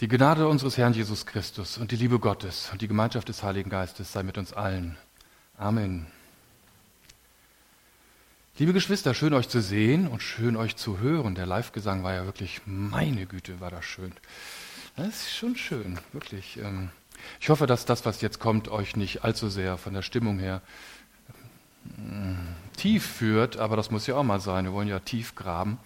Die 0.00 0.08
Gnade 0.08 0.48
unseres 0.48 0.78
Herrn 0.78 0.94
Jesus 0.94 1.26
Christus 1.26 1.76
und 1.76 1.90
die 1.90 1.96
Liebe 1.96 2.18
Gottes 2.18 2.70
und 2.72 2.80
die 2.80 2.88
Gemeinschaft 2.88 3.28
des 3.28 3.42
Heiligen 3.42 3.68
Geistes 3.68 4.10
sei 4.10 4.22
mit 4.22 4.38
uns 4.38 4.54
allen. 4.54 4.96
Amen. 5.58 6.06
Liebe 8.56 8.72
Geschwister, 8.72 9.12
schön 9.12 9.34
euch 9.34 9.50
zu 9.50 9.60
sehen 9.60 10.08
und 10.08 10.22
schön 10.22 10.56
euch 10.56 10.76
zu 10.76 11.00
hören. 11.00 11.34
Der 11.34 11.44
Live-Gesang 11.44 12.02
war 12.02 12.14
ja 12.14 12.24
wirklich, 12.24 12.62
meine 12.64 13.26
Güte, 13.26 13.60
war 13.60 13.70
das 13.70 13.84
schön. 13.84 14.12
Das 14.96 15.08
ist 15.08 15.36
schon 15.36 15.54
schön, 15.56 15.98
wirklich. 16.14 16.56
Ähm, 16.56 16.88
ich 17.38 17.50
hoffe, 17.50 17.66
dass 17.66 17.84
das, 17.84 18.06
was 18.06 18.22
jetzt 18.22 18.38
kommt, 18.38 18.68
euch 18.68 18.96
nicht 18.96 19.22
allzu 19.22 19.50
sehr 19.50 19.76
von 19.76 19.92
der 19.92 20.00
Stimmung 20.00 20.38
her 20.38 20.62
mm, 21.98 22.36
tief 22.74 23.04
führt, 23.04 23.58
aber 23.58 23.76
das 23.76 23.90
muss 23.90 24.06
ja 24.06 24.14
auch 24.14 24.22
mal 24.22 24.40
sein. 24.40 24.64
Wir 24.64 24.72
wollen 24.72 24.88
ja 24.88 25.00
tief 25.00 25.34
graben. 25.34 25.78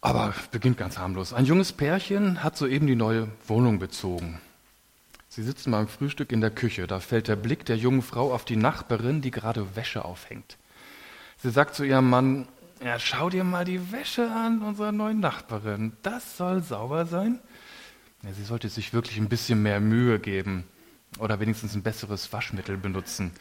Aber 0.00 0.34
beginnt 0.50 0.78
ganz 0.78 0.98
harmlos. 0.98 1.32
Ein 1.32 1.44
junges 1.44 1.72
Pärchen 1.72 2.42
hat 2.42 2.56
soeben 2.56 2.86
die 2.86 2.96
neue 2.96 3.28
Wohnung 3.46 3.78
bezogen. 3.78 4.40
Sie 5.28 5.42
sitzen 5.42 5.70
beim 5.70 5.88
Frühstück 5.88 6.32
in 6.32 6.40
der 6.40 6.50
Küche. 6.50 6.86
Da 6.86 7.00
fällt 7.00 7.28
der 7.28 7.36
Blick 7.36 7.64
der 7.64 7.76
jungen 7.76 8.02
Frau 8.02 8.32
auf 8.32 8.44
die 8.44 8.56
Nachbarin, 8.56 9.20
die 9.20 9.30
gerade 9.30 9.76
Wäsche 9.76 10.04
aufhängt. 10.04 10.56
Sie 11.42 11.50
sagt 11.50 11.74
zu 11.74 11.84
ihrem 11.84 12.08
Mann, 12.08 12.48
ja, 12.82 12.98
schau 12.98 13.28
dir 13.28 13.44
mal 13.44 13.64
die 13.66 13.92
Wäsche 13.92 14.30
an 14.30 14.62
unserer 14.62 14.90
neuen 14.90 15.20
Nachbarin. 15.20 15.92
Das 16.02 16.38
soll 16.38 16.62
sauber 16.62 17.04
sein. 17.04 17.38
Ja, 18.22 18.32
sie 18.32 18.44
sollte 18.44 18.68
sich 18.70 18.92
wirklich 18.94 19.18
ein 19.18 19.28
bisschen 19.28 19.62
mehr 19.62 19.80
Mühe 19.80 20.18
geben 20.18 20.64
oder 21.18 21.40
wenigstens 21.40 21.74
ein 21.74 21.82
besseres 21.82 22.32
Waschmittel 22.32 22.78
benutzen. 22.78 23.32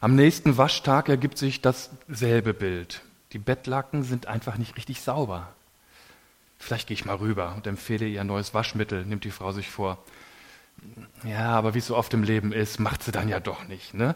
Am 0.00 0.14
nächsten 0.14 0.56
Waschtag 0.56 1.08
ergibt 1.08 1.36
sich 1.36 1.60
dasselbe 1.62 2.54
Bild. 2.54 3.02
Die 3.32 3.38
Bettlaken 3.38 4.04
sind 4.04 4.26
einfach 4.26 4.56
nicht 4.56 4.76
richtig 4.76 5.00
sauber. 5.00 5.48
Vielleicht 6.58 6.88
gehe 6.88 6.94
ich 6.94 7.04
mal 7.04 7.16
rüber 7.16 7.54
und 7.56 7.66
empfehle 7.66 8.06
ihr 8.06 8.20
ein 8.20 8.26
neues 8.26 8.54
Waschmittel, 8.54 9.04
nimmt 9.04 9.24
die 9.24 9.30
Frau 9.30 9.52
sich 9.52 9.68
vor. 9.68 9.98
Ja, 11.24 11.50
aber 11.50 11.74
wie 11.74 11.78
es 11.78 11.86
so 11.86 11.96
oft 11.96 12.12
im 12.14 12.22
Leben 12.22 12.52
ist, 12.52 12.80
macht 12.80 13.02
sie 13.02 13.12
dann 13.12 13.28
ja 13.28 13.40
doch 13.40 13.66
nicht. 13.66 13.94
Ne? 13.94 14.14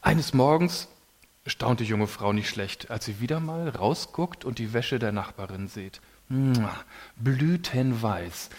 Eines 0.00 0.34
Morgens 0.34 0.88
staunt 1.46 1.80
die 1.80 1.84
junge 1.84 2.06
Frau 2.06 2.32
nicht 2.32 2.48
schlecht, 2.48 2.90
als 2.90 3.04
sie 3.04 3.20
wieder 3.20 3.40
mal 3.40 3.68
rausguckt 3.68 4.44
und 4.44 4.58
die 4.58 4.72
Wäsche 4.72 4.98
der 4.98 5.12
Nachbarin 5.12 5.68
sieht. 5.68 6.00
Blütenweiß. 7.16 8.50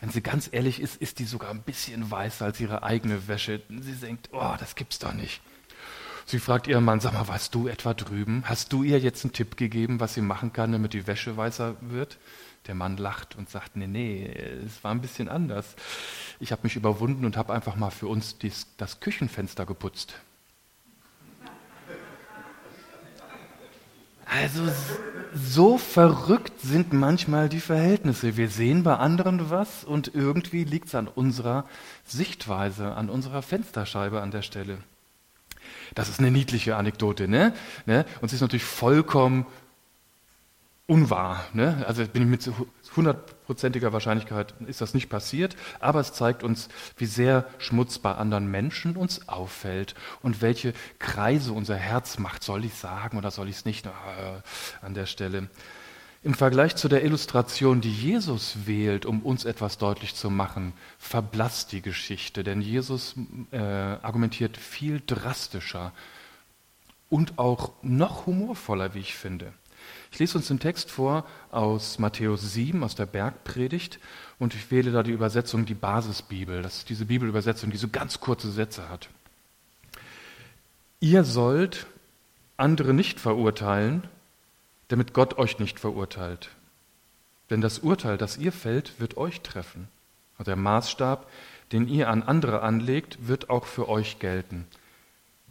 Wenn 0.00 0.10
sie 0.10 0.20
ganz 0.20 0.48
ehrlich 0.52 0.80
ist, 0.80 0.96
ist 0.96 1.18
die 1.18 1.24
sogar 1.24 1.50
ein 1.50 1.62
bisschen 1.62 2.10
weißer 2.10 2.44
als 2.44 2.60
ihre 2.60 2.82
eigene 2.82 3.28
Wäsche. 3.28 3.62
Sie 3.68 3.94
denkt, 3.94 4.30
oh, 4.32 4.54
das 4.58 4.74
gibt's 4.74 4.98
doch 4.98 5.14
nicht. 5.14 5.40
Sie 6.26 6.38
fragt 6.38 6.66
ihren 6.66 6.84
Mann, 6.84 7.00
sag 7.00 7.12
mal, 7.12 7.28
warst 7.28 7.54
du 7.54 7.68
etwa 7.68 7.94
drüben? 7.94 8.44
Hast 8.46 8.72
du 8.72 8.82
ihr 8.82 8.98
jetzt 8.98 9.24
einen 9.24 9.32
Tipp 9.32 9.56
gegeben, 9.56 10.00
was 10.00 10.14
sie 10.14 10.22
machen 10.22 10.52
kann, 10.52 10.72
damit 10.72 10.92
die 10.92 11.06
Wäsche 11.06 11.36
weißer 11.36 11.76
wird? 11.80 12.18
Der 12.66 12.74
Mann 12.74 12.96
lacht 12.96 13.36
und 13.36 13.50
sagt, 13.50 13.76
nee, 13.76 13.86
nee, 13.86 14.26
es 14.66 14.82
war 14.82 14.90
ein 14.90 15.00
bisschen 15.00 15.28
anders. 15.28 15.76
Ich 16.40 16.50
habe 16.50 16.62
mich 16.64 16.76
überwunden 16.76 17.24
und 17.24 17.36
habe 17.36 17.52
einfach 17.52 17.76
mal 17.76 17.90
für 17.90 18.06
uns 18.06 18.38
dies, 18.38 18.66
das 18.78 19.00
Küchenfenster 19.00 19.66
geputzt. 19.66 20.14
Also 24.26 24.62
so 25.34 25.78
verrückt 25.78 26.60
sind 26.60 26.92
manchmal 26.92 27.48
die 27.48 27.60
Verhältnisse. 27.60 28.36
Wir 28.36 28.48
sehen 28.48 28.82
bei 28.82 28.96
anderen 28.96 29.50
was 29.50 29.84
und 29.84 30.14
irgendwie 30.14 30.64
liegt 30.64 30.88
es 30.88 30.94
an 30.94 31.08
unserer 31.08 31.66
Sichtweise, 32.04 32.94
an 32.94 33.10
unserer 33.10 33.42
Fensterscheibe 33.42 34.22
an 34.22 34.30
der 34.30 34.42
Stelle. 34.42 34.78
Das 35.94 36.08
ist 36.08 36.18
eine 36.18 36.30
niedliche 36.30 36.76
Anekdote, 36.76 37.28
ne? 37.28 37.54
ne? 37.86 38.06
Und 38.20 38.28
sie 38.28 38.36
ist 38.36 38.42
natürlich 38.42 38.64
vollkommen 38.64 39.46
unwahr. 40.86 41.44
Ne? 41.54 41.84
Also 41.86 42.06
bin 42.06 42.22
ich 42.22 42.28
mit 42.28 42.50
hundertprozentiger 42.94 43.92
Wahrscheinlichkeit 43.92 44.54
ist 44.66 44.80
das 44.80 44.94
nicht 44.94 45.08
passiert, 45.08 45.56
aber 45.80 46.00
es 46.00 46.12
zeigt 46.12 46.42
uns, 46.42 46.68
wie 46.96 47.06
sehr 47.06 47.46
Schmutz 47.58 47.98
bei 47.98 48.14
anderen 48.14 48.50
Menschen 48.50 48.96
uns 48.96 49.28
auffällt 49.28 49.94
und 50.22 50.42
welche 50.42 50.74
Kreise 50.98 51.52
unser 51.52 51.76
Herz 51.76 52.18
macht. 52.18 52.42
Soll 52.42 52.64
ich 52.64 52.74
sagen 52.74 53.16
oder 53.16 53.30
soll 53.30 53.48
ich 53.48 53.56
es 53.56 53.64
nicht 53.64 53.86
äh, 53.86 53.90
an 54.82 54.94
der 54.94 55.06
Stelle? 55.06 55.48
Im 56.22 56.32
Vergleich 56.32 56.74
zu 56.76 56.88
der 56.88 57.04
Illustration, 57.04 57.82
die 57.82 57.92
Jesus 57.92 58.66
wählt, 58.66 59.04
um 59.04 59.20
uns 59.20 59.44
etwas 59.44 59.76
deutlich 59.76 60.14
zu 60.14 60.30
machen, 60.30 60.72
verblasst 60.98 61.72
die 61.72 61.82
Geschichte, 61.82 62.42
denn 62.44 62.62
Jesus 62.62 63.14
äh, 63.50 63.58
argumentiert 63.58 64.56
viel 64.56 65.02
drastischer 65.06 65.92
und 67.10 67.38
auch 67.38 67.72
noch 67.82 68.24
humorvoller, 68.24 68.94
wie 68.94 69.00
ich 69.00 69.14
finde. 69.14 69.52
Ich 70.14 70.18
lese 70.20 70.38
uns 70.38 70.46
den 70.46 70.60
Text 70.60 70.90
vor 70.90 71.26
aus 71.50 71.98
Matthäus 71.98 72.52
7, 72.52 72.84
aus 72.84 72.94
der 72.94 73.06
Bergpredigt, 73.06 73.98
und 74.38 74.54
ich 74.54 74.70
wähle 74.70 74.92
da 74.92 75.02
die 75.02 75.10
Übersetzung, 75.10 75.66
die 75.66 75.74
Basisbibel. 75.74 76.62
Das 76.62 76.78
ist 76.78 76.88
diese 76.88 77.04
Bibelübersetzung, 77.04 77.70
die 77.70 77.76
so 77.76 77.88
ganz 77.88 78.20
kurze 78.20 78.50
Sätze 78.50 78.88
hat. 78.88 79.08
Ihr 81.00 81.24
sollt 81.24 81.86
andere 82.56 82.94
nicht 82.94 83.18
verurteilen, 83.18 84.04
damit 84.88 85.14
Gott 85.14 85.36
euch 85.38 85.58
nicht 85.58 85.80
verurteilt. 85.80 86.50
Denn 87.50 87.60
das 87.60 87.80
Urteil, 87.80 88.16
das 88.16 88.36
ihr 88.36 88.52
fällt, 88.52 89.00
wird 89.00 89.16
euch 89.16 89.40
treffen. 89.40 89.88
Und 90.38 90.46
der 90.46 90.56
Maßstab, 90.56 91.28
den 91.72 91.88
ihr 91.88 92.08
an 92.08 92.22
andere 92.22 92.62
anlegt, 92.62 93.26
wird 93.26 93.50
auch 93.50 93.66
für 93.66 93.88
euch 93.88 94.18
gelten. 94.18 94.66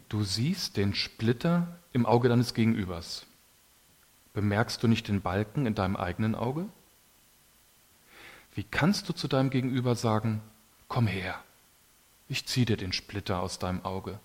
Du 0.08 0.24
siehst 0.24 0.76
den 0.76 0.94
Splitter 0.94 1.68
im 1.92 2.06
Auge 2.06 2.28
deines 2.28 2.54
Gegenübers 2.54 3.26
Bemerkst 4.34 4.82
du 4.82 4.88
nicht 4.88 5.08
den 5.08 5.22
Balken 5.22 5.64
in 5.64 5.74
deinem 5.74 5.96
eigenen 5.96 6.34
Auge? 6.34 6.68
Wie 8.54 8.64
kannst 8.64 9.08
du 9.08 9.12
zu 9.12 9.28
deinem 9.28 9.50
Gegenüber 9.50 9.94
sagen, 9.94 10.42
komm 10.88 11.06
her, 11.06 11.42
ich 12.28 12.46
zieh 12.46 12.64
dir 12.64 12.76
den 12.76 12.92
Splitter 12.92 13.40
aus 13.40 13.58
deinem 13.58 13.84
Auge? 13.84 14.18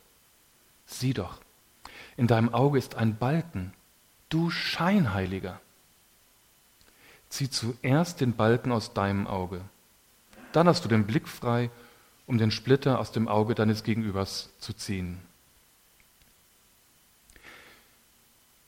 Sieh 0.85 1.13
doch, 1.13 1.39
in 2.17 2.27
deinem 2.27 2.53
Auge 2.53 2.79
ist 2.79 2.95
ein 2.95 3.17
Balken, 3.17 3.71
du 4.29 4.49
Scheinheiliger. 4.49 5.61
Zieh 7.29 7.49
zuerst 7.49 8.21
den 8.21 8.35
Balken 8.35 8.71
aus 8.71 8.93
deinem 8.93 9.27
Auge, 9.27 9.61
dann 10.51 10.67
hast 10.67 10.83
du 10.83 10.89
den 10.89 11.05
Blick 11.05 11.27
frei, 11.27 11.69
um 12.25 12.39
den 12.39 12.49
Splitter 12.49 12.99
aus 12.99 13.11
dem 13.11 13.27
Auge 13.27 13.53
deines 13.53 13.83
Gegenübers 13.83 14.49
zu 14.59 14.73
ziehen. 14.73 15.19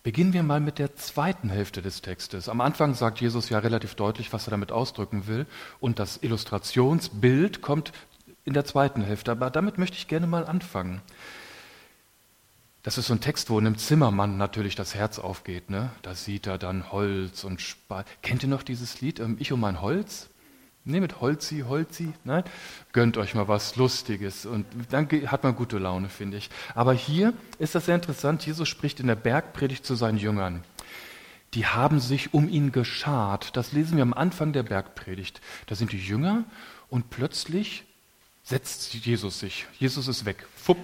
Beginnen 0.03 0.34
wir 0.34 0.41
mal 0.41 0.59
mit 0.59 0.79
der 0.79 0.95
zweiten 0.95 1.50
Hälfte 1.50 1.84
des 1.84 2.01
Textes. 2.01 2.50
Am 2.50 2.59
Anfang 2.59 2.95
sagt 2.95 3.22
Jesus 3.22 3.50
ja 3.50 3.59
relativ 3.59 3.94
deutlich, 3.94 4.34
was 4.34 4.47
er 4.47 4.51
damit 4.51 4.72
ausdrücken 4.72 5.28
will. 5.28 5.45
Und 5.79 6.00
das 6.00 6.17
Illustrationsbild 6.23 7.62
kommt 7.62 7.91
in 8.44 8.53
der 8.53 8.66
zweiten 8.66 9.03
Hälfte. 9.03 9.31
Aber 9.31 9.51
damit 9.51 9.78
möchte 9.78 9.97
ich 9.97 10.07
gerne 10.07 10.25
mal 10.25 10.45
anfangen. 10.45 11.01
Das 12.81 12.97
ist 12.97 13.07
so 13.07 13.13
ein 13.13 13.22
Text, 13.22 13.51
wo 13.51 13.59
einem 13.59 13.78
Zimmermann 13.78 14.38
natürlich 14.38 14.73
das 14.73 14.95
Herz 14.95 15.19
aufgeht. 15.19 15.69
Ne? 15.69 15.91
Da 16.01 16.16
sieht 16.16 16.47
er 16.47 16.57
dann 16.57 16.91
Holz 16.91 17.44
und 17.44 17.61
Spalt. 17.61 18.07
Kennt 18.23 18.41
ihr 18.41 18.50
noch 18.50 18.63
dieses 18.63 19.01
Lied, 19.01 19.19
ähm, 19.19 19.38
Ich 19.40 19.51
um 19.51 19.59
mein 19.59 19.81
Holz? 19.81 20.30
Nehmt 20.83 21.21
Holzi, 21.21 21.63
Holzi, 21.67 22.11
nein? 22.23 22.43
Gönnt 22.91 23.17
euch 23.17 23.35
mal 23.35 23.47
was 23.47 23.75
Lustiges 23.75 24.47
und 24.47 24.65
dann 24.89 25.07
hat 25.27 25.43
man 25.43 25.55
gute 25.55 25.77
Laune, 25.77 26.09
finde 26.09 26.37
ich. 26.37 26.49
Aber 26.73 26.93
hier 26.93 27.33
ist 27.59 27.75
das 27.75 27.85
sehr 27.85 27.95
interessant. 27.95 28.45
Jesus 28.45 28.67
spricht 28.67 28.99
in 28.99 29.05
der 29.05 29.15
Bergpredigt 29.15 29.85
zu 29.85 29.93
seinen 29.93 30.17
Jüngern. 30.17 30.63
Die 31.53 31.67
haben 31.67 31.99
sich 31.99 32.33
um 32.33 32.49
ihn 32.49 32.71
geschart. 32.71 33.55
Das 33.57 33.73
lesen 33.73 33.97
wir 33.97 34.03
am 34.03 34.13
Anfang 34.13 34.53
der 34.53 34.63
Bergpredigt. 34.63 35.39
Da 35.67 35.75
sind 35.75 35.91
die 35.91 35.99
Jünger 35.99 36.45
und 36.89 37.11
plötzlich 37.11 37.83
setzt 38.43 38.93
Jesus 38.93 39.39
sich. 39.39 39.67
Jesus 39.77 40.07
ist 40.07 40.25
weg. 40.25 40.45
Fupp. 40.55 40.77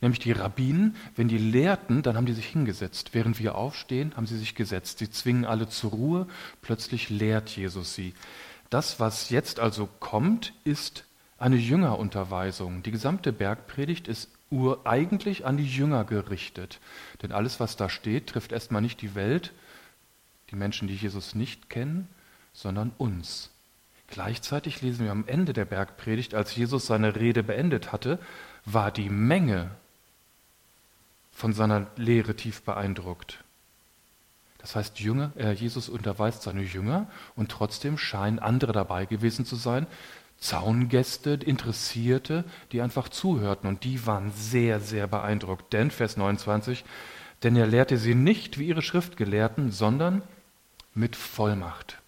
Nämlich 0.00 0.18
die 0.18 0.32
Rabbinen, 0.32 0.96
wenn 1.14 1.28
die 1.28 1.38
lehrten, 1.38 2.02
dann 2.02 2.16
haben 2.16 2.26
die 2.26 2.32
sich 2.32 2.46
hingesetzt. 2.46 3.10
Während 3.12 3.38
wir 3.38 3.54
aufstehen, 3.54 4.12
haben 4.16 4.26
sie 4.26 4.36
sich 4.36 4.56
gesetzt. 4.56 4.98
Sie 4.98 5.08
zwingen 5.08 5.44
alle 5.44 5.68
zur 5.68 5.92
Ruhe. 5.92 6.26
Plötzlich 6.60 7.08
lehrt 7.08 7.50
Jesus 7.50 7.94
sie. 7.94 8.12
Das, 8.72 8.98
was 8.98 9.28
jetzt 9.28 9.60
also 9.60 9.86
kommt, 10.00 10.54
ist 10.64 11.04
eine 11.36 11.56
Jüngerunterweisung. 11.56 12.82
Die 12.82 12.90
gesamte 12.90 13.30
Bergpredigt 13.30 14.08
ist 14.08 14.30
eigentlich 14.84 15.44
an 15.44 15.58
die 15.58 15.66
Jünger 15.66 16.04
gerichtet. 16.04 16.80
Denn 17.20 17.32
alles, 17.32 17.60
was 17.60 17.76
da 17.76 17.90
steht, 17.90 18.28
trifft 18.28 18.50
erstmal 18.50 18.80
nicht 18.80 19.02
die 19.02 19.14
Welt, 19.14 19.52
die 20.50 20.56
Menschen, 20.56 20.88
die 20.88 20.94
Jesus 20.94 21.34
nicht 21.34 21.68
kennen, 21.68 22.08
sondern 22.54 22.92
uns. 22.96 23.50
Gleichzeitig 24.08 24.80
lesen 24.80 25.04
wir 25.04 25.12
am 25.12 25.26
Ende 25.26 25.52
der 25.52 25.66
Bergpredigt, 25.66 26.34
als 26.34 26.56
Jesus 26.56 26.86
seine 26.86 27.14
Rede 27.14 27.42
beendet 27.42 27.92
hatte, 27.92 28.18
war 28.64 28.90
die 28.90 29.10
Menge 29.10 29.70
von 31.30 31.52
seiner 31.52 31.88
Lehre 31.96 32.36
tief 32.36 32.62
beeindruckt. 32.62 33.41
Das 34.62 34.76
heißt, 34.76 35.00
Jünger, 35.00 35.32
äh, 35.36 35.52
Jesus 35.52 35.88
unterweist 35.88 36.42
seine 36.42 36.62
Jünger 36.62 37.08
und 37.36 37.50
trotzdem 37.50 37.98
scheinen 37.98 38.38
andere 38.38 38.72
dabei 38.72 39.04
gewesen 39.04 39.44
zu 39.44 39.56
sein, 39.56 39.86
Zaungäste, 40.38 41.32
Interessierte, 41.34 42.44
die 42.72 42.80
einfach 42.80 43.08
zuhörten 43.08 43.68
und 43.68 43.84
die 43.84 44.06
waren 44.06 44.32
sehr, 44.32 44.80
sehr 44.80 45.06
beeindruckt. 45.06 45.72
Denn, 45.72 45.90
Vers 45.90 46.16
29, 46.16 46.84
denn 47.42 47.56
er 47.56 47.66
lehrte 47.66 47.98
sie 47.98 48.14
nicht 48.14 48.58
wie 48.58 48.68
ihre 48.68 48.82
Schriftgelehrten, 48.82 49.70
sondern 49.70 50.22
mit 50.94 51.16
Vollmacht. 51.16 51.98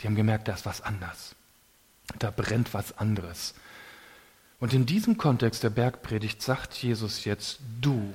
Die 0.00 0.06
haben 0.06 0.16
gemerkt, 0.16 0.48
da 0.48 0.54
ist 0.54 0.66
was 0.66 0.80
anders. 0.80 1.34
Da 2.18 2.30
brennt 2.30 2.74
was 2.74 2.98
anderes. 2.98 3.54
Und 4.58 4.72
in 4.74 4.86
diesem 4.86 5.16
Kontext 5.16 5.62
der 5.62 5.70
Bergpredigt 5.70 6.42
sagt 6.42 6.74
Jesus 6.74 7.24
jetzt 7.24 7.60
du. 7.80 8.12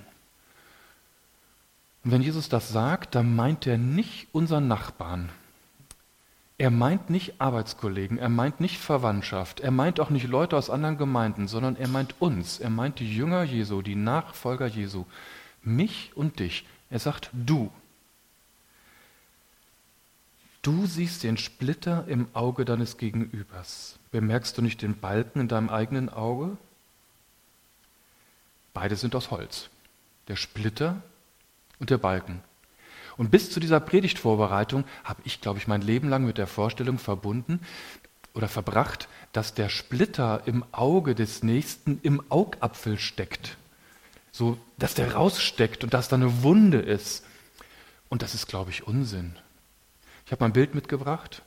Und 2.08 2.14
wenn 2.14 2.22
Jesus 2.22 2.48
das 2.48 2.70
sagt, 2.70 3.16
dann 3.16 3.36
meint 3.36 3.68
er 3.68 3.78
nicht 3.78 4.30
unseren 4.32 4.70
Nachbarn. 4.70 5.28
Er 6.58 6.72
meint 6.72 7.10
nicht 7.10 7.42
Arbeitskollegen, 7.42 8.18
er 8.18 8.30
meint 8.30 8.62
nicht 8.62 8.78
Verwandtschaft, 8.78 9.60
er 9.60 9.72
meint 9.72 10.00
auch 10.00 10.10
nicht 10.10 10.26
Leute 10.26 10.56
aus 10.56 10.70
anderen 10.70 10.98
Gemeinden, 10.98 11.50
sondern 11.50 11.76
er 11.76 11.90
meint 11.90 12.16
uns, 12.22 12.60
er 12.60 12.70
meint 12.70 13.00
die 13.00 13.14
Jünger 13.14 13.44
Jesu, 13.44 13.82
die 13.82 13.96
Nachfolger 13.96 14.68
Jesu, 14.68 15.04
mich 15.64 16.14
und 16.16 16.40
dich. 16.40 16.66
Er 16.90 17.00
sagt 17.00 17.30
du. 17.34 17.70
Du 20.62 20.86
siehst 20.86 21.24
den 21.24 21.36
Splitter 21.36 22.06
im 22.08 22.30
Auge 22.32 22.64
deines 22.64 22.96
Gegenübers. 22.96 24.00
Bemerkst 24.12 24.58
du 24.58 24.62
nicht 24.62 24.82
den 24.82 24.98
Balken 24.98 25.42
in 25.42 25.50
deinem 25.50 25.68
eigenen 25.68 26.08
Auge? 26.08 26.56
Beide 28.74 28.96
sind 28.96 29.14
aus 29.14 29.30
Holz. 29.30 29.70
Der 30.30 30.38
Splitter 30.38 31.02
und 31.80 31.90
der 31.90 31.98
Balken. 31.98 32.42
Und 33.18 33.32
bis 33.32 33.50
zu 33.50 33.60
dieser 33.60 33.80
Predigtvorbereitung 33.80 34.86
habe 35.04 35.22
ich, 35.26 35.42
glaube 35.42 35.60
ich, 35.60 35.68
mein 35.68 35.82
Leben 35.82 36.10
lang 36.10 36.26
mit 36.26 36.38
der 36.38 36.48
Vorstellung 36.48 37.00
verbunden 37.00 37.60
oder 38.34 38.48
verbracht, 38.48 39.08
dass 39.34 39.56
der 39.56 39.70
Splitter 39.70 40.44
im 40.46 40.64
Auge 40.72 41.16
des 41.16 41.42
Nächsten 41.42 42.00
im 42.04 42.22
Augapfel 42.30 43.00
steckt. 43.00 43.58
So, 44.32 44.60
dass 44.78 44.94
der 44.94 45.16
raussteckt 45.16 45.84
und 45.84 45.96
dass 45.96 46.10
da 46.10 46.16
eine 46.16 46.44
Wunde 46.44 46.78
ist. 46.78 47.26
Und 48.10 48.22
das 48.22 48.36
ist, 48.36 48.48
glaube 48.48 48.70
ich, 48.70 48.86
Unsinn. 48.86 49.36
Ich 50.26 50.32
habe 50.32 50.44
mal 50.44 50.50
ein 50.50 50.54
Bild 50.54 50.76
mitgebracht, 50.76 51.42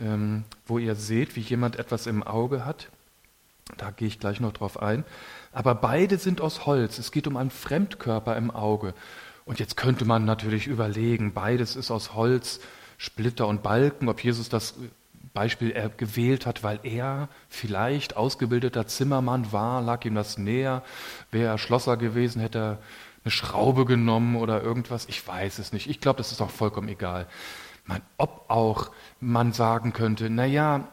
ähm, 0.00 0.44
wo 0.66 0.78
ihr 0.78 0.96
seht, 0.96 1.36
wie 1.36 1.40
jemand 1.40 1.76
etwas 1.76 2.08
im 2.08 2.24
Auge 2.24 2.64
hat. 2.64 2.88
Da 3.76 3.92
gehe 3.92 4.08
ich 4.08 4.18
gleich 4.18 4.40
noch 4.40 4.52
drauf 4.52 4.82
ein. 4.82 5.04
Aber 5.52 5.76
beide 5.76 6.18
sind 6.18 6.40
aus 6.40 6.66
Holz. 6.66 6.98
Es 6.98 7.12
geht 7.12 7.28
um 7.28 7.36
einen 7.36 7.50
Fremdkörper 7.50 8.36
im 8.36 8.50
Auge. 8.50 8.94
Und 9.44 9.60
jetzt 9.60 9.76
könnte 9.76 10.04
man 10.04 10.24
natürlich 10.24 10.66
überlegen, 10.66 11.32
beides 11.32 11.76
ist 11.76 11.90
aus 11.90 12.14
Holz, 12.14 12.60
Splitter 12.98 13.48
und 13.48 13.62
Balken, 13.62 14.08
ob 14.08 14.22
Jesus 14.22 14.48
das 14.48 14.74
Beispiel 15.34 15.70
er 15.70 15.88
gewählt 15.88 16.46
hat, 16.46 16.62
weil 16.62 16.78
er 16.82 17.28
vielleicht 17.48 18.16
ausgebildeter 18.16 18.86
Zimmermann 18.86 19.52
war, 19.52 19.82
lag 19.82 20.04
ihm 20.04 20.14
das 20.14 20.38
näher. 20.38 20.82
Wäre 21.30 21.52
er 21.52 21.58
Schlosser 21.58 21.96
gewesen, 21.96 22.40
hätte 22.40 22.58
er 22.58 22.78
eine 23.24 23.30
Schraube 23.30 23.84
genommen 23.84 24.36
oder 24.36 24.62
irgendwas. 24.62 25.06
Ich 25.08 25.26
weiß 25.26 25.58
es 25.58 25.72
nicht. 25.72 25.88
Ich 25.88 26.00
glaube, 26.00 26.18
das 26.18 26.32
ist 26.32 26.40
auch 26.40 26.50
vollkommen 26.50 26.88
egal. 26.88 27.26
Man, 27.86 28.02
ob 28.16 28.44
auch 28.48 28.90
man 29.20 29.52
sagen 29.52 29.92
könnte, 29.92 30.30
naja, 30.30 30.88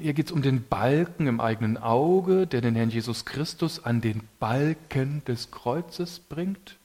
hier 0.00 0.14
geht 0.14 0.26
es 0.26 0.32
um 0.32 0.42
den 0.42 0.66
Balken 0.66 1.26
im 1.26 1.40
eigenen 1.40 1.76
Auge, 1.76 2.46
der 2.46 2.60
den 2.60 2.74
Herrn 2.74 2.90
Jesus 2.90 3.24
Christus 3.24 3.84
an 3.84 4.00
den 4.00 4.22
Balken 4.40 5.22
des 5.26 5.50
Kreuzes 5.50 6.18
bringt. 6.18 6.77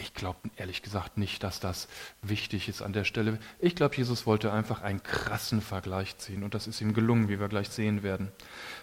Ich 0.00 0.14
glaube 0.14 0.38
ehrlich 0.56 0.80
gesagt 0.80 1.18
nicht, 1.18 1.44
dass 1.44 1.60
das 1.60 1.86
wichtig 2.22 2.70
ist 2.70 2.80
an 2.80 2.94
der 2.94 3.04
Stelle. 3.04 3.38
Ich 3.58 3.76
glaube, 3.76 3.96
Jesus 3.96 4.24
wollte 4.24 4.50
einfach 4.50 4.80
einen 4.80 5.02
krassen 5.02 5.60
Vergleich 5.60 6.16
ziehen 6.16 6.42
und 6.42 6.54
das 6.54 6.66
ist 6.66 6.80
ihm 6.80 6.94
gelungen, 6.94 7.28
wie 7.28 7.38
wir 7.38 7.48
gleich 7.48 7.68
sehen 7.68 8.02
werden. 8.02 8.32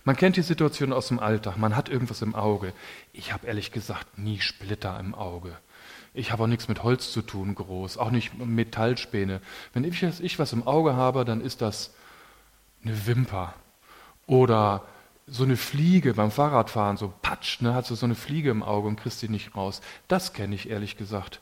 Man 0.03 0.15
kennt 0.15 0.37
die 0.37 0.43
Situation 0.43 0.93
aus 0.93 1.07
dem 1.07 1.17
Alltag, 1.17 1.57
man 1.57 1.75
hat 1.75 1.89
irgendwas 1.89 2.21
im 2.21 2.35
Auge. 2.35 2.71
Ich 3.13 3.33
habe 3.33 3.47
ehrlich 3.47 3.71
gesagt 3.71 4.19
nie 4.19 4.39
Splitter 4.39 4.99
im 4.99 5.15
Auge. 5.15 5.57
Ich 6.13 6.31
habe 6.31 6.43
auch 6.43 6.47
nichts 6.47 6.67
mit 6.67 6.83
Holz 6.83 7.11
zu 7.11 7.23
tun, 7.23 7.55
groß, 7.55 7.97
auch 7.97 8.11
nicht 8.11 8.37
Metallspäne. 8.37 9.41
Wenn 9.73 9.85
ich, 9.85 10.03
ich 10.03 10.37
was 10.37 10.53
im 10.53 10.67
Auge 10.67 10.95
habe, 10.95 11.25
dann 11.25 11.41
ist 11.41 11.61
das 11.63 11.95
eine 12.83 13.07
Wimper 13.07 13.55
oder 14.27 14.85
so 15.27 15.43
eine 15.43 15.57
Fliege 15.57 16.13
beim 16.13 16.31
Fahrradfahren, 16.31 16.97
so 16.97 17.13
patsch, 17.21 17.61
ne, 17.61 17.73
hast 17.73 17.89
du 17.91 17.95
so 17.95 18.05
eine 18.05 18.15
Fliege 18.15 18.49
im 18.49 18.63
Auge 18.63 18.87
und 18.87 18.99
kriegst 18.99 19.19
sie 19.19 19.29
nicht 19.29 19.55
raus. 19.55 19.81
Das 20.07 20.33
kenne 20.33 20.55
ich 20.55 20.69
ehrlich 20.69 20.97
gesagt. 20.97 21.41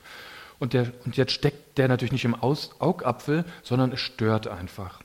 Und, 0.58 0.74
der, 0.74 0.92
und 1.06 1.18
jetzt 1.18 1.34
steckt 1.34 1.78
der 1.78 1.88
natürlich 1.88 2.12
nicht 2.12 2.26
im 2.26 2.36
Aus, 2.36 2.72
Augapfel, 2.80 3.46
sondern 3.62 3.92
es 3.92 4.00
stört 4.00 4.48
einfach. 4.48 5.02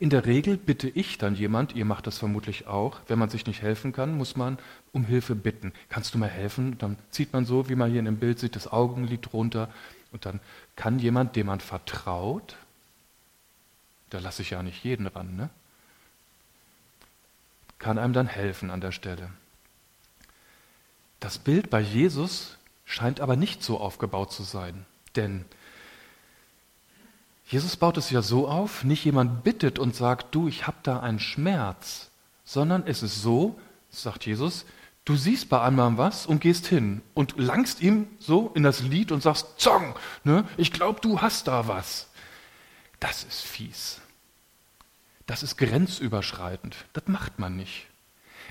In 0.00 0.10
der 0.10 0.26
Regel 0.26 0.56
bitte 0.56 0.88
ich 0.88 1.18
dann 1.18 1.36
jemand, 1.36 1.74
ihr 1.76 1.84
macht 1.84 2.06
das 2.06 2.18
vermutlich 2.18 2.66
auch, 2.66 2.98
wenn 3.06 3.18
man 3.18 3.28
sich 3.28 3.46
nicht 3.46 3.62
helfen 3.62 3.92
kann, 3.92 4.16
muss 4.16 4.34
man 4.34 4.58
um 4.92 5.04
Hilfe 5.04 5.34
bitten. 5.34 5.72
Kannst 5.88 6.14
du 6.14 6.18
mir 6.18 6.26
helfen? 6.26 6.76
Dann 6.78 6.96
zieht 7.10 7.32
man 7.32 7.44
so, 7.44 7.68
wie 7.68 7.76
man 7.76 7.90
hier 7.90 8.00
in 8.00 8.06
dem 8.06 8.18
Bild 8.18 8.40
sieht, 8.40 8.56
das 8.56 8.72
Augenlid 8.72 9.32
runter 9.32 9.68
und 10.10 10.26
dann 10.26 10.40
kann 10.74 10.98
jemand, 10.98 11.36
dem 11.36 11.46
man 11.46 11.60
vertraut, 11.60 12.56
da 14.10 14.18
lasse 14.18 14.42
ich 14.42 14.50
ja 14.50 14.62
nicht 14.62 14.84
jeden 14.84 15.06
ran, 15.06 15.36
ne? 15.36 15.50
Kann 17.84 17.98
einem 17.98 18.14
dann 18.14 18.26
helfen 18.26 18.70
an 18.70 18.80
der 18.80 18.92
Stelle. 18.92 19.28
Das 21.20 21.36
Bild 21.36 21.68
bei 21.68 21.80
Jesus 21.82 22.56
scheint 22.86 23.20
aber 23.20 23.36
nicht 23.36 23.62
so 23.62 23.78
aufgebaut 23.78 24.32
zu 24.32 24.42
sein, 24.42 24.86
denn 25.16 25.44
Jesus 27.46 27.76
baut 27.76 27.98
es 27.98 28.08
ja 28.08 28.22
so 28.22 28.48
auf, 28.48 28.84
nicht 28.84 29.04
jemand 29.04 29.44
bittet 29.44 29.78
und 29.78 29.94
sagt, 29.94 30.34
du, 30.34 30.48
ich 30.48 30.66
habe 30.66 30.78
da 30.82 31.00
einen 31.00 31.20
Schmerz, 31.20 32.08
sondern 32.46 32.86
es 32.86 33.02
ist 33.02 33.20
so, 33.20 33.60
sagt 33.90 34.24
Jesus, 34.24 34.64
du 35.04 35.14
siehst 35.14 35.50
bei 35.50 35.60
einem 35.60 35.98
was 35.98 36.24
und 36.24 36.40
gehst 36.40 36.66
hin 36.66 37.02
und 37.12 37.36
langst 37.36 37.82
ihm 37.82 38.06
so 38.18 38.50
in 38.54 38.62
das 38.62 38.80
Lied 38.80 39.12
und 39.12 39.22
sagst, 39.22 39.60
Zong, 39.60 39.94
ne, 40.24 40.48
ich 40.56 40.72
glaube, 40.72 41.02
du 41.02 41.20
hast 41.20 41.48
da 41.48 41.68
was. 41.68 42.08
Das 42.98 43.24
ist 43.24 43.42
fies. 43.42 44.00
Das 45.26 45.42
ist 45.42 45.56
grenzüberschreitend. 45.56 46.76
Das 46.92 47.04
macht 47.06 47.38
man 47.38 47.56
nicht. 47.56 47.86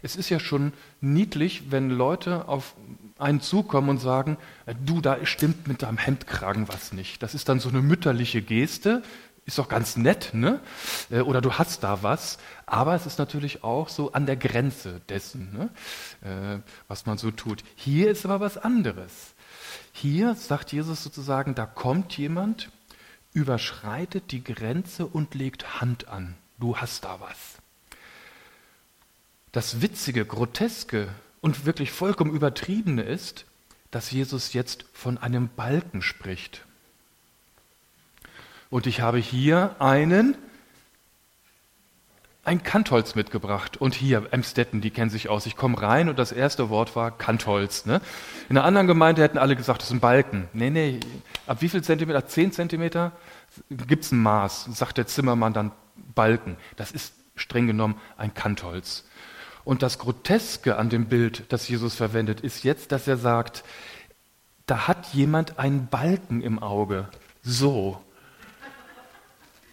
Es 0.02 0.16
ist 0.16 0.30
ja 0.30 0.40
schon 0.40 0.74
niedlich, 1.02 1.72
wenn 1.72 1.90
Leute 1.90 2.48
auf 2.48 2.76
einen 3.20 3.42
zukommen 3.42 3.90
und 3.90 4.00
sagen, 4.00 4.38
du, 4.86 5.02
da 5.02 5.24
stimmt 5.26 5.68
mit 5.68 5.84
deinem 5.84 5.98
Hemdkragen 5.98 6.68
was 6.68 6.94
nicht. 6.94 7.22
Das 7.22 7.36
ist 7.36 7.48
dann 7.48 7.60
so 7.60 7.70
eine 7.70 7.82
mütterliche 7.82 8.42
Geste, 8.42 9.04
ist 9.46 9.60
doch 9.60 9.70
ganz 9.70 9.98
nett, 9.98 10.34
ne? 10.34 10.62
Äh, 11.10 11.20
oder 11.20 11.42
du 11.42 11.54
hast 11.54 11.84
da 11.84 12.02
was, 12.02 12.38
aber 12.66 12.96
es 12.96 13.06
ist 13.06 13.20
natürlich 13.20 13.64
auch 13.64 13.90
so 13.90 14.14
an 14.14 14.26
der 14.26 14.38
Grenze 14.38 15.02
dessen, 15.10 15.54
ne? 15.54 15.70
Äh, 16.22 16.60
was 16.88 17.06
man 17.06 17.18
so 17.18 17.30
tut. 17.30 17.64
Hier 17.76 18.10
ist 18.10 18.26
aber 18.26 18.40
was 18.40 18.58
anderes. 18.58 19.36
Hier 19.92 20.36
sagt 20.36 20.72
Jesus 20.72 21.04
sozusagen, 21.04 21.56
da 21.56 21.66
kommt 21.66 22.18
jemand, 22.18 22.72
überschreitet 23.34 24.32
die 24.32 24.44
Grenze 24.44 25.06
und 25.06 25.36
legt 25.36 25.82
Hand 25.82 26.08
an 26.08 26.36
du 26.64 26.78
hast 26.78 27.04
da 27.04 27.20
was. 27.20 27.58
Das 29.52 29.82
Witzige, 29.82 30.26
Groteske 30.26 31.10
und 31.42 31.66
wirklich 31.66 31.92
vollkommen 31.92 32.34
Übertriebene 32.34 33.04
ist, 33.04 33.46
dass 33.92 34.10
Jesus 34.12 34.54
jetzt 34.54 34.86
von 34.94 35.18
einem 35.18 35.50
Balken 35.50 36.02
spricht. 36.02 36.66
Und 38.70 38.88
ich 38.88 39.02
habe 39.02 39.18
hier 39.18 39.76
einen, 39.80 40.36
ein 42.46 42.64
Kantholz 42.64 43.14
mitgebracht. 43.14 43.76
Und 43.78 43.94
hier, 43.94 44.30
Emstetten, 44.32 44.80
die 44.80 44.90
kennen 44.90 45.12
sich 45.12 45.28
aus. 45.28 45.46
Ich 45.46 45.58
komme 45.58 45.82
rein 45.82 46.08
und 46.08 46.18
das 46.18 46.32
erste 46.32 46.70
Wort 46.70 46.96
war 46.96 47.12
Kantholz. 47.12 47.86
Ne? 47.86 48.02
In 48.50 48.58
einer 48.58 48.66
anderen 48.66 48.88
Gemeinde 48.88 49.22
hätten 49.22 49.38
alle 49.38 49.58
gesagt, 49.58 49.82
das 49.82 49.90
ist 49.90 49.96
ein 49.96 50.00
Balken. 50.00 50.48
Nee, 50.54 50.70
nee, 50.70 51.00
ab 51.46 51.62
wie 51.62 51.70
viel 51.70 51.84
Zentimeter? 51.84 52.26
Zehn 52.26 52.54
Zentimeter? 52.54 53.12
Gibt 53.70 54.06
es 54.06 54.14
ein 54.14 54.24
Maß? 54.24 54.70
Sagt 54.72 54.98
der 54.98 55.08
Zimmermann 55.08 55.54
dann 55.54 55.72
Balken. 55.96 56.58
Das 56.76 56.92
ist 56.92 57.14
streng 57.36 57.68
genommen 57.68 58.00
ein 58.18 58.34
Kantholz. 58.34 59.06
Und 59.64 59.82
das 59.82 59.98
Groteske 59.98 60.78
an 60.78 60.90
dem 60.90 61.06
Bild, 61.06 61.46
das 61.50 61.68
Jesus 61.68 61.96
verwendet, 61.96 62.42
ist 62.42 62.64
jetzt, 62.64 62.92
dass 62.92 63.08
er 63.08 63.18
sagt, 63.18 63.64
da 64.66 64.88
hat 64.88 65.14
jemand 65.14 65.60
einen 65.60 65.88
Balken 65.88 66.42
im 66.42 66.60
Auge. 66.60 67.08
So. 67.42 68.02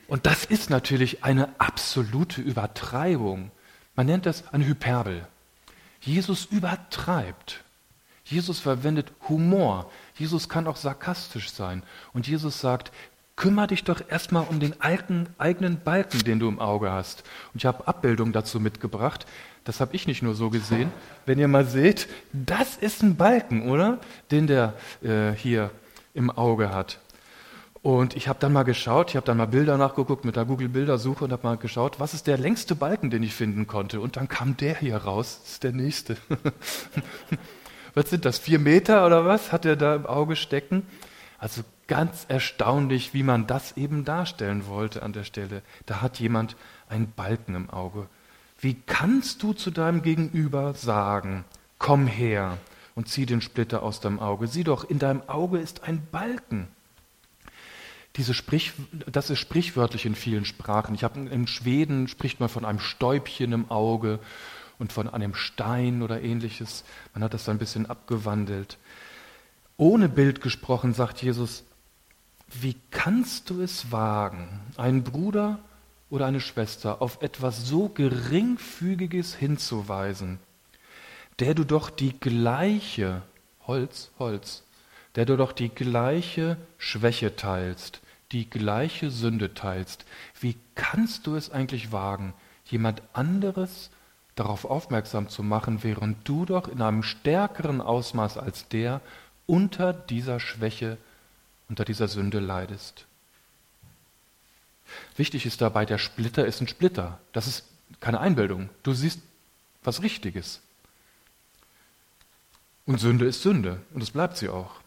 Und 0.06 0.26
das 0.26 0.44
ist 0.44 0.70
natürlich 0.70 1.24
eine 1.24 1.48
absolute 1.58 2.40
Übertreibung. 2.40 3.50
Man 3.94 4.06
nennt 4.06 4.26
das 4.26 4.52
eine 4.52 4.66
Hyperbel. 4.66 5.26
Jesus 6.00 6.46
übertreibt. 6.46 7.62
Jesus 8.24 8.60
verwendet 8.60 9.12
Humor. 9.28 9.90
Jesus 10.16 10.48
kann 10.48 10.66
auch 10.66 10.76
sarkastisch 10.76 11.50
sein. 11.50 11.82
Und 12.12 12.28
Jesus 12.28 12.60
sagt, 12.60 12.92
kümmere 13.40 13.68
dich 13.68 13.84
doch 13.84 14.02
erstmal 14.06 14.44
um 14.50 14.60
den 14.60 14.74
eigenen 14.82 15.80
Balken, 15.82 16.22
den 16.24 16.38
du 16.40 16.48
im 16.48 16.58
Auge 16.58 16.92
hast. 16.92 17.24
Und 17.54 17.62
ich 17.62 17.64
habe 17.64 17.88
Abbildungen 17.88 18.34
dazu 18.34 18.60
mitgebracht. 18.60 19.24
Das 19.64 19.80
habe 19.80 19.96
ich 19.96 20.06
nicht 20.06 20.22
nur 20.22 20.34
so 20.34 20.50
gesehen. 20.50 20.92
Wenn 21.24 21.38
ihr 21.38 21.48
mal 21.48 21.64
seht, 21.64 22.06
das 22.34 22.76
ist 22.76 23.02
ein 23.02 23.16
Balken, 23.16 23.70
oder? 23.70 23.98
Den 24.30 24.46
der 24.46 24.74
äh, 25.02 25.32
hier 25.32 25.70
im 26.12 26.30
Auge 26.30 26.74
hat. 26.74 26.98
Und 27.80 28.14
ich 28.14 28.28
habe 28.28 28.38
dann 28.38 28.52
mal 28.52 28.64
geschaut, 28.64 29.08
ich 29.08 29.16
habe 29.16 29.24
dann 29.24 29.38
mal 29.38 29.46
Bilder 29.46 29.78
nachgeguckt 29.78 30.26
mit 30.26 30.36
der 30.36 30.44
Google-Bildersuche 30.44 31.24
und 31.24 31.32
habe 31.32 31.46
mal 31.46 31.56
geschaut, 31.56 31.98
was 31.98 32.12
ist 32.12 32.26
der 32.26 32.36
längste 32.36 32.74
Balken, 32.74 33.08
den 33.08 33.22
ich 33.22 33.32
finden 33.32 33.66
konnte. 33.66 34.02
Und 34.02 34.16
dann 34.16 34.28
kam 34.28 34.58
der 34.58 34.76
hier 34.76 34.98
raus, 34.98 35.40
das 35.42 35.52
ist 35.52 35.62
der 35.64 35.72
nächste. 35.72 36.18
was 37.94 38.10
sind 38.10 38.26
das, 38.26 38.38
vier 38.38 38.58
Meter 38.58 39.06
oder 39.06 39.24
was 39.24 39.50
hat 39.50 39.64
er 39.64 39.76
da 39.76 39.94
im 39.94 40.04
Auge 40.04 40.36
stecken? 40.36 40.82
Also 41.40 41.62
ganz 41.86 42.26
erstaunlich, 42.28 43.14
wie 43.14 43.22
man 43.22 43.46
das 43.46 43.76
eben 43.76 44.04
darstellen 44.04 44.66
wollte 44.66 45.02
an 45.02 45.14
der 45.14 45.24
Stelle. 45.24 45.62
Da 45.86 46.02
hat 46.02 46.20
jemand 46.20 46.54
einen 46.88 47.10
Balken 47.10 47.54
im 47.54 47.70
Auge. 47.70 48.06
Wie 48.60 48.74
kannst 48.74 49.42
du 49.42 49.54
zu 49.54 49.70
deinem 49.70 50.02
Gegenüber 50.02 50.74
sagen, 50.74 51.46
komm 51.78 52.06
her 52.06 52.58
und 52.94 53.08
zieh 53.08 53.24
den 53.24 53.40
Splitter 53.40 53.82
aus 53.82 54.00
deinem 54.00 54.20
Auge? 54.20 54.48
Sieh 54.48 54.64
doch, 54.64 54.84
in 54.84 54.98
deinem 54.98 55.22
Auge 55.28 55.58
ist 55.58 55.82
ein 55.84 56.06
Balken. 56.12 56.68
Diese 58.16 58.34
Sprich, 58.34 58.72
das 59.10 59.30
ist 59.30 59.38
sprichwörtlich 59.38 60.04
in 60.04 60.14
vielen 60.14 60.44
Sprachen. 60.44 60.94
Ich 60.94 61.04
habe 61.04 61.20
in 61.20 61.46
Schweden 61.46 62.06
spricht 62.06 62.38
man 62.38 62.50
von 62.50 62.66
einem 62.66 62.80
Stäubchen 62.80 63.52
im 63.52 63.70
Auge 63.70 64.18
und 64.78 64.92
von 64.92 65.08
einem 65.08 65.34
Stein 65.34 66.02
oder 66.02 66.20
ähnliches. 66.20 66.84
Man 67.14 67.24
hat 67.24 67.32
das 67.32 67.48
ein 67.48 67.58
bisschen 67.58 67.86
abgewandelt. 67.86 68.76
Ohne 69.80 70.10
Bild 70.10 70.42
gesprochen 70.42 70.92
sagt 70.92 71.22
Jesus, 71.22 71.64
wie 72.48 72.76
kannst 72.90 73.48
du 73.48 73.62
es 73.62 73.90
wagen, 73.90 74.60
einen 74.76 75.04
Bruder 75.04 75.58
oder 76.10 76.26
eine 76.26 76.42
Schwester 76.42 77.00
auf 77.00 77.22
etwas 77.22 77.66
so 77.66 77.88
geringfügiges 77.88 79.34
hinzuweisen, 79.34 80.38
der 81.38 81.54
du 81.54 81.64
doch 81.64 81.88
die 81.88 82.12
gleiche 82.20 83.22
Holz, 83.66 84.10
Holz, 84.18 84.64
der 85.14 85.24
du 85.24 85.38
doch 85.38 85.52
die 85.52 85.70
gleiche 85.70 86.58
Schwäche 86.76 87.34
teilst, 87.36 88.02
die 88.32 88.50
gleiche 88.50 89.10
Sünde 89.10 89.54
teilst, 89.54 90.04
wie 90.40 90.56
kannst 90.74 91.26
du 91.26 91.36
es 91.36 91.50
eigentlich 91.50 91.90
wagen, 91.90 92.34
jemand 92.66 93.00
anderes 93.14 93.88
darauf 94.34 94.66
aufmerksam 94.66 95.30
zu 95.30 95.42
machen, 95.42 95.82
während 95.82 96.28
du 96.28 96.44
doch 96.44 96.68
in 96.68 96.82
einem 96.82 97.02
stärkeren 97.02 97.80
Ausmaß 97.80 98.36
als 98.36 98.68
der 98.68 99.00
unter 99.50 99.92
dieser 99.92 100.38
Schwäche, 100.38 100.96
unter 101.68 101.84
dieser 101.84 102.06
Sünde 102.06 102.38
leidest? 102.38 103.06
Wichtig 105.16 105.44
ist 105.44 105.60
dabei, 105.60 105.84
der 105.84 105.98
Splitter 105.98 106.46
ist 106.46 106.60
ein 106.60 106.68
Splitter. 106.68 107.18
Das 107.32 107.48
ist 107.48 107.64
keine 107.98 108.20
Einbildung. 108.20 108.70
Du 108.84 108.92
siehst 108.92 109.20
was 109.82 110.02
Richtiges. 110.02 110.60
Und 112.86 112.98
Sünde 112.98 113.26
ist 113.26 113.42
Sünde. 113.42 113.82
Und 113.92 114.02
es 114.02 114.12
bleibt 114.12 114.36
sie 114.36 114.48
auch. 114.48 114.80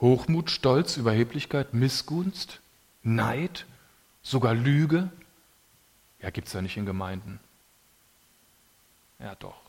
Hochmut, 0.00 0.50
Stolz, 0.50 0.98
Überheblichkeit, 0.98 1.72
Missgunst, 1.72 2.60
Neid, 3.02 3.64
sogar 4.22 4.54
Lüge. 4.54 5.10
Ja, 6.20 6.30
gibt 6.30 6.48
es 6.48 6.52
ja 6.52 6.60
nicht 6.60 6.76
in 6.76 6.86
Gemeinden. 6.86 7.40
Ja, 9.18 9.34
doch. 9.36 9.60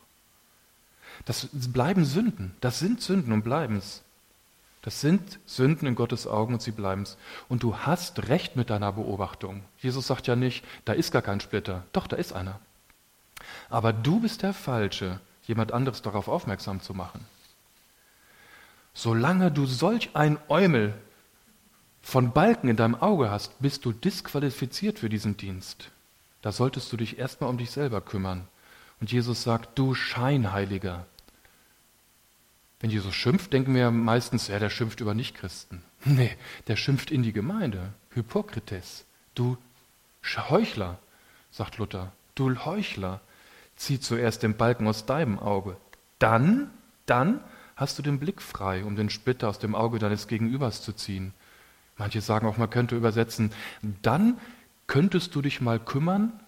Das 1.24 1.48
bleiben 1.54 2.04
Sünden. 2.04 2.56
Das 2.60 2.80
sind 2.80 3.01
Sünden 3.01 3.32
und 3.32 3.44
bleiben 3.44 3.77
es. 3.77 4.01
Das 4.86 5.01
sind 5.01 5.39
Sünden 5.48 5.88
in 5.88 5.96
Gottes 5.96 6.27
Augen 6.27 6.54
und 6.54 6.62
sie 6.62 6.70
bleiben 6.70 7.01
es. 7.01 7.18
Und 7.50 7.63
du 7.63 7.75
hast 7.75 8.30
recht 8.30 8.56
mit 8.56 8.70
deiner 8.70 8.92
Beobachtung. 8.92 9.63
Jesus 9.80 10.06
sagt 10.06 10.27
ja 10.27 10.36
nicht, 10.36 10.63
da 10.86 10.94
ist 10.94 11.12
gar 11.12 11.24
kein 11.24 11.39
Splitter. 11.39 11.84
Doch, 11.92 12.06
da 12.06 12.15
ist 12.18 12.34
einer. 12.34 12.60
Aber 13.68 13.94
du 13.94 14.20
bist 14.20 14.44
der 14.44 14.54
Falsche, 14.54 15.20
jemand 15.48 15.72
anderes 15.72 16.04
darauf 16.04 16.27
aufmerksam 16.27 16.82
zu 16.82 16.94
machen. 16.94 17.25
Solange 18.94 19.51
du 19.51 19.65
solch 19.65 20.12
ein 20.13 20.38
Eumel 20.50 20.94
von 22.04 22.32
Balken 22.32 22.70
in 22.70 22.77
deinem 22.77 22.94
Auge 22.94 23.32
hast, 23.32 23.60
bist 23.60 23.86
du 23.86 23.92
disqualifiziert 23.92 25.00
für 25.00 25.10
diesen 25.10 25.36
Dienst. 25.36 25.89
Da 26.44 26.51
solltest 26.51 26.94
du 26.94 26.98
dich 26.98 27.18
erstmal 27.18 27.50
um 27.50 27.58
dich 27.58 27.72
selber 27.72 28.01
kümmern. 28.01 28.48
Und 29.01 29.12
Jesus 29.12 29.42
sagt, 29.42 29.80
du 29.80 29.96
Scheinheiliger. 29.96 31.08
Wenn 32.86 32.92
Jesus 32.92 33.15
schimpft, 33.15 33.51
denken 33.51 33.74
wir 33.74 33.89
meistens, 33.89 34.48
ja, 34.48 34.60
der 34.60 34.70
schimpft 34.70 35.01
über 35.01 35.15
Nichtchristen. 35.15 35.82
Nee, 36.06 36.38
der 36.68 36.75
schimpft 36.75 37.10
in 37.10 37.24
die 37.24 37.34
Gemeinde. 37.34 37.94
Hypokrites. 38.12 39.06
Du 39.34 39.58
Heuchler, 40.51 41.00
sagt 41.50 41.80
Luther. 41.80 42.12
Du 42.36 42.56
Heuchler. 42.63 43.22
Zieh 43.75 44.00
zuerst 44.00 44.44
den 44.44 44.56
Balken 44.56 44.88
aus 44.88 45.08
deinem 45.08 45.39
Auge. 45.39 45.77
Dann, 46.20 46.70
dann 47.08 47.39
hast 47.75 47.98
du 47.98 48.04
den 48.04 48.20
Blick 48.20 48.39
frei, 48.39 48.86
um 48.86 48.96
den 48.96 49.10
Splitter 49.10 49.50
aus 49.50 49.58
dem 49.58 49.74
Auge 49.74 49.98
deines 49.98 50.27
Gegenübers 50.27 50.84
zu 50.84 50.94
ziehen. 50.94 51.34
Manche 51.98 52.22
sagen 52.22 52.46
auch, 52.48 52.58
man 52.58 52.70
könnte 52.70 52.96
übersetzen, 52.96 53.51
dann 54.04 54.39
könntest 54.86 55.34
du 55.34 55.42
dich 55.42 55.60
mal 55.60 55.80
kümmern, 55.80 56.39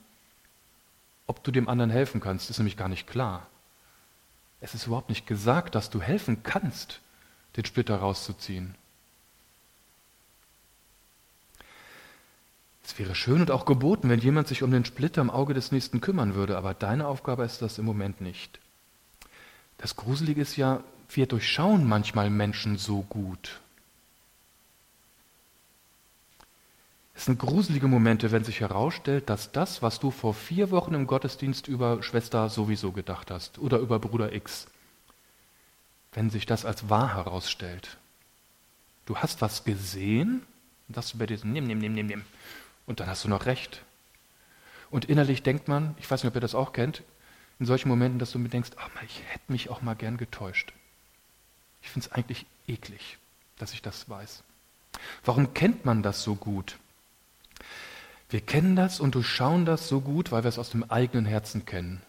ob 1.26 1.44
du 1.44 1.50
dem 1.50 1.68
anderen 1.68 1.90
helfen 1.90 2.22
kannst. 2.22 2.46
Das 2.46 2.52
ist 2.52 2.60
nämlich 2.60 2.78
gar 2.78 2.90
nicht 2.90 3.08
klar. 3.08 3.48
Es 4.60 4.74
ist 4.74 4.88
überhaupt 4.88 5.10
nicht 5.10 5.28
gesagt, 5.28 5.76
dass 5.76 5.90
du 5.90 6.02
helfen 6.02 6.44
kannst, 6.44 7.02
den 7.56 7.66
Splitter 7.66 7.98
rauszuziehen. 7.98 8.76
Es 12.84 12.98
wäre 12.98 13.16
schön 13.16 13.42
und 13.42 13.52
auch 13.52 13.66
geboten, 13.66 14.10
wenn 14.10 14.20
jemand 14.22 14.48
sich 14.48 14.64
um 14.64 14.72
den 14.72 14.86
Splitter 14.86 15.22
im 15.22 15.30
Auge 15.30 15.54
des 15.54 15.72
Nächsten 15.72 16.00
kümmern 16.00 16.36
würde, 16.36 16.58
aber 16.58 16.74
deine 16.74 17.06
Aufgabe 17.06 17.44
ist 17.44 17.62
das 17.62 17.78
im 17.78 17.86
Moment 17.86 18.22
nicht. 18.22 18.60
Das 19.78 19.96
Gruselige 19.96 20.42
ist 20.42 20.56
ja, 20.56 20.82
wir 21.10 21.28
durchschauen 21.28 21.86
manchmal 21.88 22.30
Menschen 22.30 22.78
so 22.78 23.02
gut. 23.04 23.60
Es 27.18 27.26
sind 27.26 27.40
gruselige 27.40 27.88
Momente, 27.88 28.32
wenn 28.32 28.44
sich 28.44 28.60
herausstellt, 28.60 29.28
dass 29.28 29.52
das, 29.52 29.82
was 29.82 30.00
du 30.00 30.12
vor 30.12 30.36
vier 30.36 30.70
Wochen 30.70 30.94
im 30.94 31.08
Gottesdienst 31.08 31.68
über 31.68 32.04
Schwester 32.04 32.48
sowieso 32.48 32.92
gedacht 32.92 33.32
hast 33.32 33.58
oder 33.58 33.80
über 33.80 33.98
Bruder 33.98 34.34
X, 34.34 34.68
wenn 36.14 36.30
sich 36.30 36.46
das 36.46 36.64
als 36.64 36.92
wahr 36.92 37.16
herausstellt. 37.16 37.98
Du 39.08 39.18
hast 39.18 39.42
was 39.42 39.64
gesehen 39.64 40.44
und 40.88 40.96
das 40.96 41.18
bei 41.18 41.26
diesem 41.26 41.54
Nimm, 41.54 41.66
nimm, 41.66 41.80
nimm, 41.80 41.94
nimm, 41.94 42.06
nimm. 42.06 42.22
Und 42.86 43.00
dann 43.00 43.08
hast 43.08 43.24
du 43.24 43.30
noch 43.30 43.48
recht. 43.48 43.82
Und 44.92 45.06
innerlich 45.06 45.42
denkt 45.42 45.68
man, 45.68 45.96
ich 46.00 46.10
weiß 46.10 46.22
nicht, 46.22 46.30
ob 46.30 46.36
ihr 46.36 46.42
das 46.42 46.54
auch 46.54 46.72
kennt, 46.72 47.02
in 47.60 47.66
solchen 47.66 47.90
Momenten, 47.90 48.20
dass 48.20 48.32
du 48.32 48.38
mir 48.38 48.50
denkst, 48.50 48.70
oh, 48.78 49.00
ich 49.04 49.24
hätte 49.30 49.52
mich 49.52 49.72
auch 49.72 49.82
mal 49.82 49.96
gern 49.96 50.18
getäuscht. 50.18 50.72
Ich 51.82 51.90
finde 51.90 52.08
es 52.08 52.14
eigentlich 52.14 52.46
eklig, 52.68 53.18
dass 53.58 53.74
ich 53.74 53.82
das 53.82 54.08
weiß. 54.08 54.44
Warum 55.26 55.56
kennt 55.56 55.84
man 55.84 56.04
das 56.04 56.22
so 56.22 56.36
gut? 56.36 56.78
Wir 58.30 58.42
kennen 58.42 58.76
das 58.76 59.00
und 59.00 59.16
durchschauen 59.16 59.66
das 59.66 59.88
so 59.88 60.02
gut, 60.02 60.32
weil 60.32 60.44
wir 60.44 60.50
es 60.50 60.60
aus 60.60 60.70
dem 60.70 60.90
eigenen 60.90 61.26
Herzen 61.26 61.66
kennen. 61.66 62.02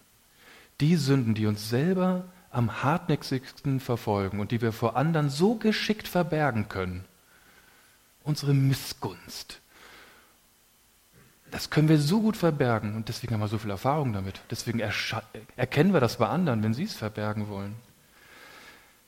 Die 0.81 0.97
Sünden, 0.97 1.35
die 1.35 1.47
uns 1.47 1.69
selber 1.69 2.25
am 2.51 2.83
hartnäckigsten 2.83 3.79
verfolgen 3.79 4.41
und 4.41 4.51
die 4.51 4.61
wir 4.61 4.73
vor 4.73 4.97
anderen 4.97 5.31
so 5.31 5.55
geschickt 5.55 6.09
verbergen 6.09 6.69
können. 6.69 7.05
Unsere 8.25 8.55
Missgunst. 8.55 9.61
Das 11.51 11.71
können 11.71 11.89
wir 11.89 11.99
so 11.99 12.21
gut 12.21 12.37
verbergen 12.37 12.95
und 12.95 13.09
deswegen 13.09 13.35
haben 13.35 13.41
wir 13.41 13.49
so 13.49 13.59
viel 13.59 13.71
Erfahrung 13.71 14.13
damit. 14.13 14.41
Deswegen 14.51 14.81
erkennen 14.81 15.93
wir 15.93 16.01
das 16.01 16.19
bei 16.19 16.29
anderen, 16.29 16.63
wenn 16.63 16.75
sie 16.75 16.85
es 16.85 16.95
verbergen 16.95 17.49
wollen. 17.49 17.75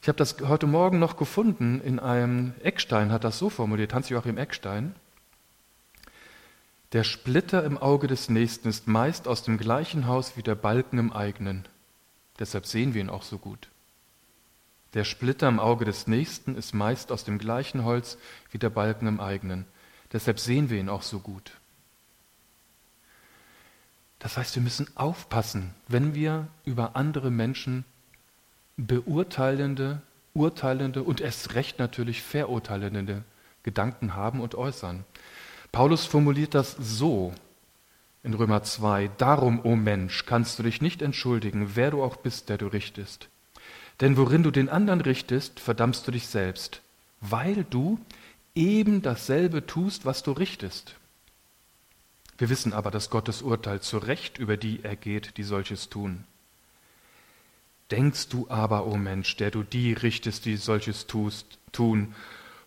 Ich 0.01 0.09
habe 0.09 0.17
das 0.17 0.37
heute 0.41 0.67
Morgen 0.67 0.99
noch 0.99 1.19
gefunden 1.19 1.83
in 1.83 1.99
einem 1.99 2.55
Eckstein, 2.63 3.13
hat 3.13 3.25
das 3.25 3.39
so 3.39 3.51
formuliert, 3.51 3.93
Hans-Joachim 3.93 4.39
Eckstein. 4.39 4.95
Der 6.93 7.05
Splitter 7.05 7.63
im 7.63 7.79
Auge 7.79 8.09
des 8.09 8.29
Nächsten 8.29 8.69
ist 8.69 8.89
meist 8.89 9.29
aus 9.29 9.45
dem 9.45 9.59
gleichen 9.59 10.09
Haus 10.09 10.37
wie 10.37 10.43
der 10.43 10.57
Balken 10.57 10.99
im 10.99 11.13
eigenen. 11.13 11.65
Deshalb 12.41 12.67
sehen 12.67 12.95
wir 12.95 13.01
ihn 13.01 13.11
auch 13.11 13.23
so 13.23 13.39
gut. 13.39 13.69
Der 14.95 15.05
Splitter 15.05 15.47
im 15.47 15.61
Auge 15.61 15.85
des 15.85 16.09
Nächsten 16.09 16.57
ist 16.57 16.75
meist 16.75 17.13
aus 17.13 17.25
dem 17.25 17.39
gleichen 17.39 17.85
Holz 17.85 18.19
wie 18.51 18.59
der 18.59 18.71
Balken 18.71 19.07
im 19.07 19.21
eigenen. 19.21 19.67
Deshalb 20.13 20.41
sehen 20.41 20.69
wir 20.69 20.81
ihn 20.81 20.89
auch 20.89 21.03
so 21.03 21.21
gut. 21.21 21.53
Das 24.19 24.37
heißt, 24.37 24.57
wir 24.57 24.63
müssen 24.63 24.89
aufpassen, 24.97 25.73
wenn 25.87 26.15
wir 26.15 26.49
über 26.65 26.97
andere 26.97 27.31
Menschen 27.31 27.85
beurteilende, 28.77 30.03
urteilende 30.35 31.05
und 31.05 31.21
erst 31.21 31.55
recht 31.55 31.79
natürlich 31.79 32.23
verurteilende 32.23 33.23
Gedanken 33.63 34.17
haben 34.17 34.41
und 34.41 34.57
äußern. 34.57 35.05
Paulus 35.73 36.05
formuliert 36.05 36.55
das 36.55 36.77
so 36.79 37.33
in 38.23 38.35
Römer 38.35 38.63
2, 38.63 39.11
Darum, 39.17 39.61
o 39.61 39.71
oh 39.71 39.77
Mensch, 39.77 40.27
kannst 40.27 40.59
du 40.59 40.63
dich 40.63 40.83
nicht 40.83 41.01
entschuldigen, 41.01 41.71
wer 41.75 41.91
du 41.91 42.03
auch 42.03 42.17
bist, 42.17 42.49
der 42.49 42.59
du 42.59 42.67
richtest. 42.67 43.29
Denn 44.01 44.17
worin 44.17 44.43
du 44.43 44.51
den 44.51 44.69
anderen 44.69 45.01
richtest, 45.01 45.61
verdammst 45.61 46.07
du 46.07 46.11
dich 46.11 46.27
selbst, 46.27 46.83
weil 47.21 47.65
du 47.65 47.99
eben 48.55 49.01
dasselbe 49.03 49.67
tust, 49.67 50.05
was 50.05 50.23
du 50.23 50.33
richtest. 50.33 50.97
Wir 52.37 52.49
wissen 52.49 52.73
aber, 52.73 52.91
dass 52.91 53.11
Gottes 53.11 53.43
Urteil 53.43 53.81
zu 53.81 53.99
Recht 53.99 54.39
über 54.39 54.57
die 54.57 54.83
ergeht, 54.83 55.37
die 55.37 55.43
solches 55.43 55.89
tun. 55.89 56.25
Denkst 57.91 58.29
du 58.29 58.49
aber, 58.49 58.87
o 58.87 58.93
oh 58.93 58.97
Mensch, 58.97 59.37
der 59.37 59.51
du 59.51 59.63
die 59.63 59.93
richtest, 59.93 60.45
die 60.45 60.57
solches 60.57 61.07
tust, 61.07 61.59
tun, 61.73 62.15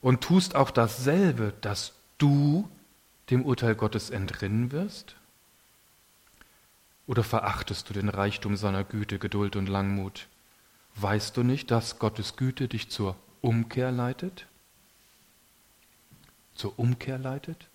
und 0.02 0.22
tust 0.22 0.56
auch 0.56 0.70
dasselbe, 0.70 1.54
dass 1.62 1.94
du 2.18 2.68
dem 3.30 3.46
Urteil 3.46 3.76
Gottes 3.76 4.10
entrinnen 4.10 4.72
wirst? 4.72 5.16
Oder 7.08 7.24
verachtest 7.24 7.90
du 7.90 7.94
den 7.94 8.10
Reichtum 8.10 8.56
seiner 8.56 8.84
Güte, 8.84 9.20
Geduld 9.20 9.56
und 9.56 9.68
Langmut? 9.68 10.28
Weißt 10.96 11.36
du 11.36 11.44
nicht, 11.44 11.72
dass 11.72 12.00
Gottes 12.00 12.36
Güte 12.36 12.68
dich 12.68 12.90
zur 12.90 13.16
Umkehr 13.42 13.92
leitet? 13.92 14.48
zur 16.56 16.78
Umkehr 16.78 17.18
leitet? 17.18 17.68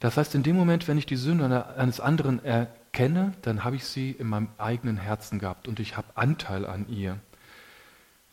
Das 0.00 0.16
heißt, 0.16 0.34
in 0.34 0.42
dem 0.42 0.56
Moment, 0.56 0.88
wenn 0.88 0.98
ich 0.98 1.06
die 1.06 1.16
Sünde 1.16 1.76
eines 1.76 2.00
anderen 2.00 2.42
erkenne, 2.44 3.34
dann 3.42 3.64
habe 3.64 3.76
ich 3.76 3.84
sie 3.84 4.12
in 4.12 4.28
meinem 4.28 4.48
eigenen 4.56 4.96
Herzen 4.96 5.38
gehabt 5.38 5.68
und 5.68 5.78
ich 5.78 5.96
habe 5.96 6.08
Anteil 6.14 6.64
an 6.66 6.88
ihr. 6.88 7.18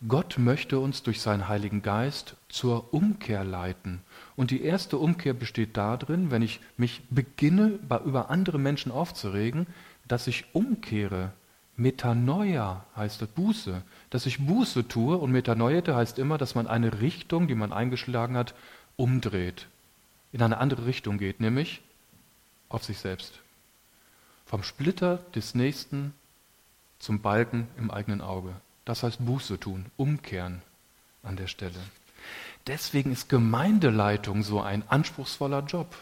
Gott 0.06 0.38
möchte 0.38 0.77
uns 0.77 1.01
durch 1.01 1.22
seinen 1.22 1.48
Heiligen 1.48 1.82
Geist 1.82 2.36
zur 2.50 2.94
Umkehr 2.94 3.44
leiten. 3.44 4.01
Und 4.36 4.51
die 4.51 4.62
erste 4.62 5.00
Umkehr 5.00 5.34
besteht 5.34 5.75
darin, 5.75 6.30
wenn 6.30 6.44
ich 6.44 6.60
mich 6.77 7.01
beginne, 7.10 7.80
über 8.06 8.30
andere 8.30 8.60
Menschen 8.60 8.92
aufzuregen, 8.92 9.66
dass 10.08 10.27
ich 10.27 10.46
umkehre. 10.54 11.32
Metanoia 11.77 12.86
heißt 12.96 13.24
das 13.24 13.30
Buße. 13.30 13.82
Dass 14.12 14.27
ich 14.27 14.46
Buße 14.46 14.88
tue 14.88 15.18
und 15.18 15.32
Metanoite 15.32 15.96
heißt 15.96 16.20
immer, 16.20 16.38
dass 16.38 16.54
man 16.54 16.68
eine 16.68 17.01
Richtung, 17.01 17.48
die 17.48 17.56
man 17.56 17.74
eingeschlagen 17.74 18.38
hat, 18.38 18.54
umdreht. 18.98 19.68
In 20.32 20.44
eine 20.44 20.60
andere 20.60 20.86
Richtung 20.86 21.18
geht, 21.18 21.39
nämlich 21.39 21.82
auf 22.70 22.84
sich 22.84 23.00
selbst. 23.00 23.39
Vom 24.46 24.62
Splitter 24.62 25.18
des 25.34 25.56
Nächsten 25.56 26.13
zum 27.00 27.22
Balken 27.22 27.68
im 27.77 27.89
eigenen 27.89 28.22
Auge. 28.22 28.54
Das 28.88 29.03
heißt 29.03 29.25
Buße 29.25 29.60
tun, 29.60 29.88
umkehren 29.98 30.62
an 31.22 31.36
der 31.36 31.48
Stelle. 31.48 31.77
Deswegen 32.67 33.12
ist 33.12 33.27
Gemeindeleitung 33.27 34.44
so 34.44 34.62
ein 34.62 34.82
anspruchsvoller 34.88 35.65
Job. 35.65 35.94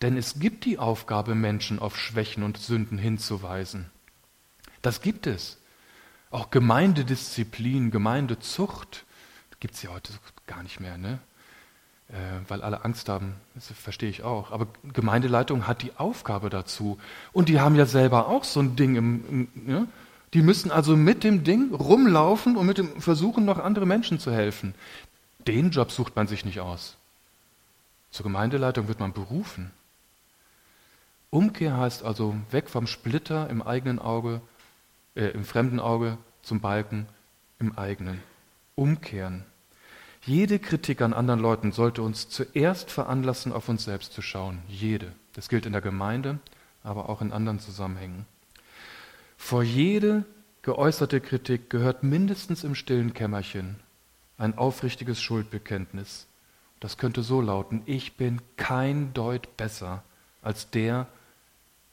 Denn 0.00 0.16
es 0.16 0.40
gibt 0.40 0.64
die 0.64 0.78
Aufgabe, 0.78 1.34
Menschen 1.34 1.78
auf 1.78 1.98
Schwächen 1.98 2.42
und 2.42 2.56
Sünden 2.56 2.96
hinzuweisen. 2.96 3.90
Das 4.80 5.02
gibt 5.02 5.26
es. 5.26 5.58
Auch 6.30 6.50
Gemeindedisziplin, 6.50 7.90
Gemeindezucht 7.90 9.04
gibt 9.60 9.74
es 9.74 9.82
ja 9.82 9.90
heute 9.90 10.14
gar 10.46 10.62
nicht 10.62 10.80
mehr, 10.80 10.96
ne? 10.96 11.18
Äh, 12.08 12.14
weil 12.48 12.62
alle 12.62 12.82
Angst 12.82 13.10
haben, 13.10 13.34
das 13.54 13.66
verstehe 13.66 14.08
ich 14.08 14.22
auch. 14.22 14.52
Aber 14.52 14.68
Gemeindeleitung 14.94 15.66
hat 15.66 15.82
die 15.82 15.92
Aufgabe 15.98 16.48
dazu. 16.48 16.98
Und 17.34 17.50
die 17.50 17.60
haben 17.60 17.76
ja 17.76 17.84
selber 17.84 18.28
auch 18.28 18.44
so 18.44 18.60
ein 18.60 18.74
Ding 18.74 18.96
im, 18.96 19.48
im 19.54 19.70
ja? 19.70 19.86
Die 20.34 20.42
müssen 20.42 20.70
also 20.70 20.96
mit 20.96 21.24
dem 21.24 21.44
Ding 21.44 21.74
rumlaufen 21.74 22.56
und 22.56 22.66
mit 22.66 22.78
dem 22.78 23.00
versuchen, 23.00 23.44
noch 23.44 23.58
andere 23.58 23.86
Menschen 23.86 24.18
zu 24.18 24.32
helfen. 24.32 24.74
Den 25.46 25.70
Job 25.70 25.90
sucht 25.90 26.16
man 26.16 26.26
sich 26.26 26.44
nicht 26.44 26.60
aus. 26.60 26.96
Zur 28.10 28.24
Gemeindeleitung 28.24 28.88
wird 28.88 29.00
man 29.00 29.12
berufen. 29.12 29.70
Umkehr 31.30 31.76
heißt 31.76 32.04
also 32.04 32.36
weg 32.50 32.68
vom 32.68 32.86
Splitter 32.86 33.48
im 33.48 33.62
eigenen 33.62 33.98
Auge, 33.98 34.40
äh, 35.14 35.28
im 35.28 35.44
fremden 35.44 35.80
Auge 35.80 36.18
zum 36.42 36.60
Balken 36.60 37.06
im 37.58 37.76
eigenen. 37.78 38.22
Umkehren. 38.74 39.44
Jede 40.24 40.58
Kritik 40.58 41.00
an 41.00 41.14
anderen 41.14 41.40
Leuten 41.40 41.72
sollte 41.72 42.02
uns 42.02 42.28
zuerst 42.28 42.90
veranlassen, 42.90 43.52
auf 43.52 43.68
uns 43.68 43.84
selbst 43.84 44.12
zu 44.12 44.22
schauen. 44.22 44.58
Jede. 44.68 45.12
Das 45.32 45.48
gilt 45.48 45.66
in 45.66 45.72
der 45.72 45.80
Gemeinde, 45.80 46.38
aber 46.84 47.08
auch 47.08 47.22
in 47.22 47.32
anderen 47.32 47.58
Zusammenhängen. 47.58 48.26
Vor 49.44 49.64
jede 49.64 50.24
geäußerte 50.62 51.20
Kritik 51.20 51.68
gehört 51.68 52.04
mindestens 52.04 52.62
im 52.62 52.76
stillen 52.76 53.12
Kämmerchen 53.12 53.74
ein 54.38 54.56
aufrichtiges 54.56 55.20
Schuldbekenntnis. 55.20 56.26
Das 56.78 56.96
könnte 56.96 57.24
so 57.24 57.40
lauten, 57.40 57.82
ich 57.84 58.16
bin 58.16 58.40
kein 58.56 59.12
Deut 59.14 59.56
besser 59.56 60.04
als 60.42 60.70
der, 60.70 61.08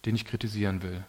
den 0.05 0.13
ich 0.15 0.25
kritisieren 0.25 0.83
will. 0.83 1.03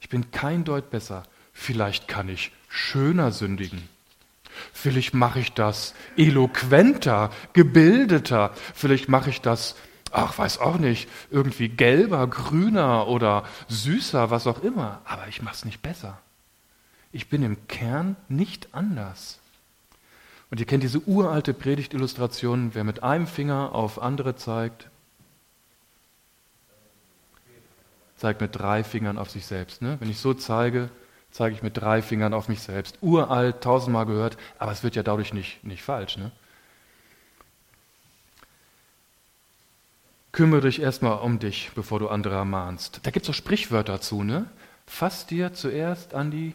Ich 0.00 0.08
bin 0.08 0.32
kein 0.32 0.64
Deut 0.64 0.90
besser. 0.90 1.22
Vielleicht 1.52 2.08
kann 2.08 2.28
ich 2.28 2.50
schöner 2.68 3.30
sündigen. 3.30 3.88
Vielleicht 4.72 5.14
mache 5.14 5.38
ich 5.38 5.52
das 5.52 5.94
eloquenter, 6.16 7.30
gebildeter. 7.52 8.52
Vielleicht 8.74 9.08
mache 9.08 9.30
ich 9.30 9.40
das 9.40 9.76
ach, 10.14 10.38
weiß 10.38 10.58
auch 10.58 10.78
nicht, 10.78 11.08
irgendwie 11.30 11.68
gelber, 11.68 12.26
grüner 12.26 13.08
oder 13.08 13.44
süßer, 13.68 14.30
was 14.30 14.46
auch 14.46 14.62
immer, 14.62 15.00
aber 15.04 15.28
ich 15.28 15.42
mache 15.42 15.56
es 15.56 15.64
nicht 15.64 15.82
besser. 15.82 16.18
Ich 17.12 17.28
bin 17.28 17.42
im 17.42 17.66
Kern 17.68 18.16
nicht 18.28 18.68
anders. 18.72 19.40
Und 20.50 20.60
ihr 20.60 20.66
kennt 20.66 20.84
diese 20.84 21.00
uralte 21.00 21.52
Predigtillustration, 21.52 22.74
wer 22.74 22.84
mit 22.84 23.02
einem 23.02 23.26
Finger 23.26 23.74
auf 23.74 24.00
andere 24.00 24.36
zeigt, 24.36 24.88
zeigt 28.16 28.40
mit 28.40 28.54
drei 28.56 28.84
Fingern 28.84 29.18
auf 29.18 29.30
sich 29.30 29.46
selbst. 29.46 29.82
Ne? 29.82 29.96
Wenn 29.98 30.10
ich 30.10 30.18
so 30.18 30.32
zeige, 30.32 30.90
zeige 31.32 31.56
ich 31.56 31.62
mit 31.62 31.76
drei 31.76 32.02
Fingern 32.02 32.34
auf 32.34 32.48
mich 32.48 32.60
selbst. 32.60 32.98
Uralt, 33.00 33.62
tausendmal 33.62 34.06
gehört, 34.06 34.36
aber 34.58 34.70
es 34.70 34.84
wird 34.84 34.94
ja 34.94 35.02
dadurch 35.02 35.34
nicht, 35.34 35.64
nicht 35.64 35.82
falsch. 35.82 36.16
Ne? 36.16 36.30
Kümmere 40.34 40.62
dich 40.62 40.82
erstmal 40.82 41.20
um 41.20 41.38
dich, 41.38 41.70
bevor 41.74 42.00
du 42.00 42.08
andere 42.08 42.34
ermahnst. 42.34 43.00
Da 43.04 43.10
gibt 43.10 43.24
es 43.24 43.30
auch 43.30 43.34
Sprichwörter 43.34 44.00
zu, 44.00 44.24
ne? 44.24 44.46
Fass 44.86 45.26
dir 45.26 45.54
zuerst 45.54 46.12
an 46.12 46.30
die, 46.30 46.54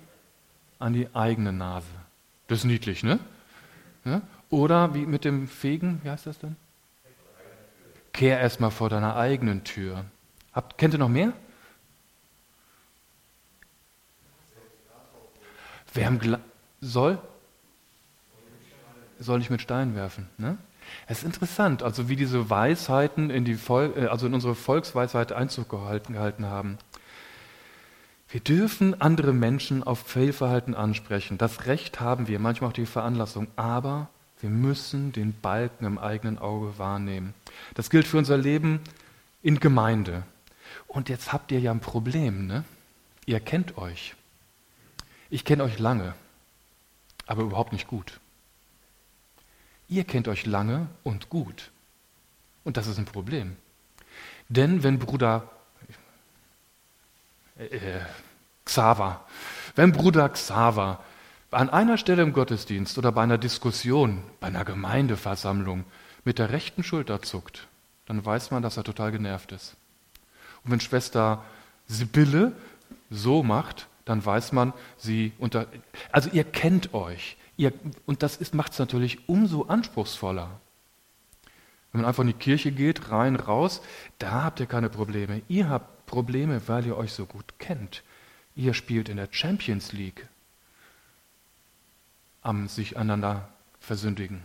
an 0.78 0.94
die 0.94 1.08
eigene 1.16 1.54
Nase. 1.54 1.88
Das 2.48 2.60
ist 2.60 2.66
niedlich, 2.66 3.04
ne? 3.04 3.20
Ja? 4.04 4.22
Oder 4.50 4.94
wie 4.94 5.06
mit 5.06 5.24
dem 5.24 5.48
Fegen, 5.48 6.02
wie 6.04 6.10
heißt 6.10 6.26
das 6.26 6.40
denn? 6.40 6.58
Kehr 8.12 8.40
erstmal 8.40 8.72
vor 8.72 8.90
deiner 8.90 9.16
eigenen 9.16 9.64
Tür. 9.64 10.04
Habt, 10.52 10.78
kennt 10.78 10.94
ihr 10.94 11.00
noch 11.00 11.10
mehr? 11.10 11.32
Wer 15.94 16.20
soll, 16.82 17.18
soll 19.20 19.40
nicht 19.40 19.50
mit 19.50 19.62
Steinen 19.62 19.96
werfen. 19.96 20.28
Ne? 20.38 20.58
Es 21.08 21.20
ist 21.20 21.26
interessant, 21.26 21.84
also 21.84 22.10
wie 22.10 22.16
diese 22.16 22.50
Weisheiten 22.50 23.30
in, 23.30 23.46
die 23.46 23.56
Vol 23.56 23.94
äh, 23.96 24.06
also 24.08 24.28
in 24.28 24.34
unsere 24.34 24.56
Volksweisheit 24.56 25.32
Einzug 25.32 25.70
gehalten, 25.70 26.14
gehalten 26.14 26.46
haben. 26.46 26.78
Wir 28.30 28.42
dürfen 28.42 29.02
andere 29.02 29.34
Menschen 29.34 29.84
auf 29.84 30.00
Fehlverhalten 30.00 30.76
ansprechen. 30.76 31.40
Das 31.40 31.66
Recht 31.66 32.00
haben 32.00 32.28
wir, 32.28 32.38
manchmal 32.40 32.70
auch 32.70 32.74
die 32.74 32.86
Veranlassung, 32.86 33.48
aber 33.56 34.10
wir 34.40 34.52
müssen 34.52 35.12
den 35.12 35.34
Balken 35.34 35.86
im 35.86 35.98
eigenen 35.98 36.38
Auge 36.38 36.78
wahrnehmen. 36.78 37.34
Das 37.74 37.90
gilt 37.90 38.08
für 38.08 38.18
unser 38.18 38.38
Leben 38.38 38.82
in 39.42 39.60
Gemeinde. 39.60 40.24
Und 40.88 41.10
jetzt 41.10 41.34
habt 41.34 41.52
ihr 41.52 41.60
ja 41.60 41.72
ein 41.72 41.80
Problem, 41.80 42.46
ne? 42.48 42.64
Ihr 43.26 43.40
kennt 43.40 43.78
euch. 43.78 44.16
Ich 45.30 45.46
kenne 45.46 45.64
euch 45.64 45.78
lange, 45.78 46.14
aber 47.28 47.44
überhaupt 47.44 47.74
nicht 47.74 47.88
gut. 47.88 48.20
Ihr 49.90 50.04
kennt 50.04 50.28
euch 50.28 50.46
lange 50.46 50.88
und 51.04 51.30
gut. 51.30 51.72
Und 52.64 52.78
das 52.78 52.88
ist 52.88 52.98
ein 52.98 53.06
Problem. 53.06 53.58
Denn 54.48 54.84
wenn 54.84 55.00
Bruder 55.00 55.50
äh, 57.58 57.66
äh, 57.66 58.02
Xaver, 58.66 59.26
wenn 59.76 59.92
Bruder 59.92 60.30
Xaver 60.30 61.04
an 61.52 61.70
einer 61.70 61.98
Stelle 61.98 62.22
im 62.22 62.34
Gottesdienst 62.34 62.98
oder 62.98 63.12
bei 63.12 63.24
einer 63.24 63.40
Diskussion, 63.40 64.24
bei 64.40 64.48
einer 64.48 64.66
Gemeindeversammlung 64.66 65.86
mit 66.24 66.38
der 66.38 66.52
rechten 66.52 66.84
Schulter 66.84 67.22
zuckt, 67.22 67.68
dann 68.06 68.24
weiß 68.24 68.52
man, 68.52 68.62
dass 68.62 68.78
er 68.78 68.84
total 68.84 69.12
genervt 69.12 69.52
ist. 69.52 69.76
Und 70.64 70.72
wenn 70.72 70.80
Schwester 70.80 71.44
Sibylle 71.88 72.52
so 73.10 73.42
macht, 73.42 73.88
dann 74.06 74.24
weiß 74.24 74.52
man, 74.52 74.74
sie 74.98 75.34
unter. 75.38 75.68
Also 76.12 76.30
ihr 76.32 76.44
kennt 76.44 76.94
euch. 76.94 77.38
Ihr, 77.60 77.74
und 78.06 78.24
das 78.24 78.54
macht 78.54 78.72
es 78.72 78.80
natürlich 78.80 79.28
umso 79.28 79.64
anspruchsvoller. 79.64 80.62
Wenn 81.92 82.02
man 82.02 82.08
einfach 82.08 82.22
in 82.22 82.28
die 82.28 82.34
Kirche 82.34 82.72
geht, 82.72 83.12
rein, 83.12 83.36
raus, 83.36 83.82
da 84.18 84.44
habt 84.44 84.62
ihr 84.62 84.66
keine 84.66 84.88
Probleme. 84.88 85.42
Ihr 85.50 85.68
habt 85.68 86.06
Probleme, 86.06 86.62
weil 86.70 86.86
ihr 86.86 86.96
euch 86.96 87.12
so 87.12 87.26
gut 87.26 87.60
kennt. 87.60 88.02
Ihr 88.56 88.74
spielt 88.74 89.10
in 89.10 89.18
der 89.18 89.28
Champions 89.30 89.92
League 89.92 90.26
am 92.44 92.70
sich 92.70 92.96
einander 92.96 93.50
versündigen. 93.82 94.42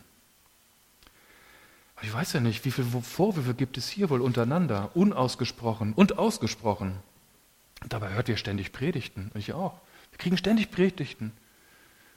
Aber 1.94 2.07
ich 2.07 2.12
weiß 2.12 2.33
ja 2.33 2.40
nicht, 2.40 2.64
wie 2.64 2.72
viele 2.72 2.88
Vorwürfe 3.00 3.55
gibt 3.55 3.79
es 3.79 3.88
hier 3.88 4.11
wohl 4.11 4.22
untereinander, 4.22 4.90
unausgesprochen 4.94 5.92
und 5.92 6.18
ausgesprochen. 6.18 6.96
Dabei 7.88 8.12
hört 8.14 8.29
ihr 8.29 8.38
ständig 8.38 8.72
Predigten, 8.72 9.31
ich 9.35 9.53
auch. 9.53 9.79
Wir 10.11 10.18
kriegen 10.18 10.37
ständig 10.37 10.72
Predigten. 10.72 11.33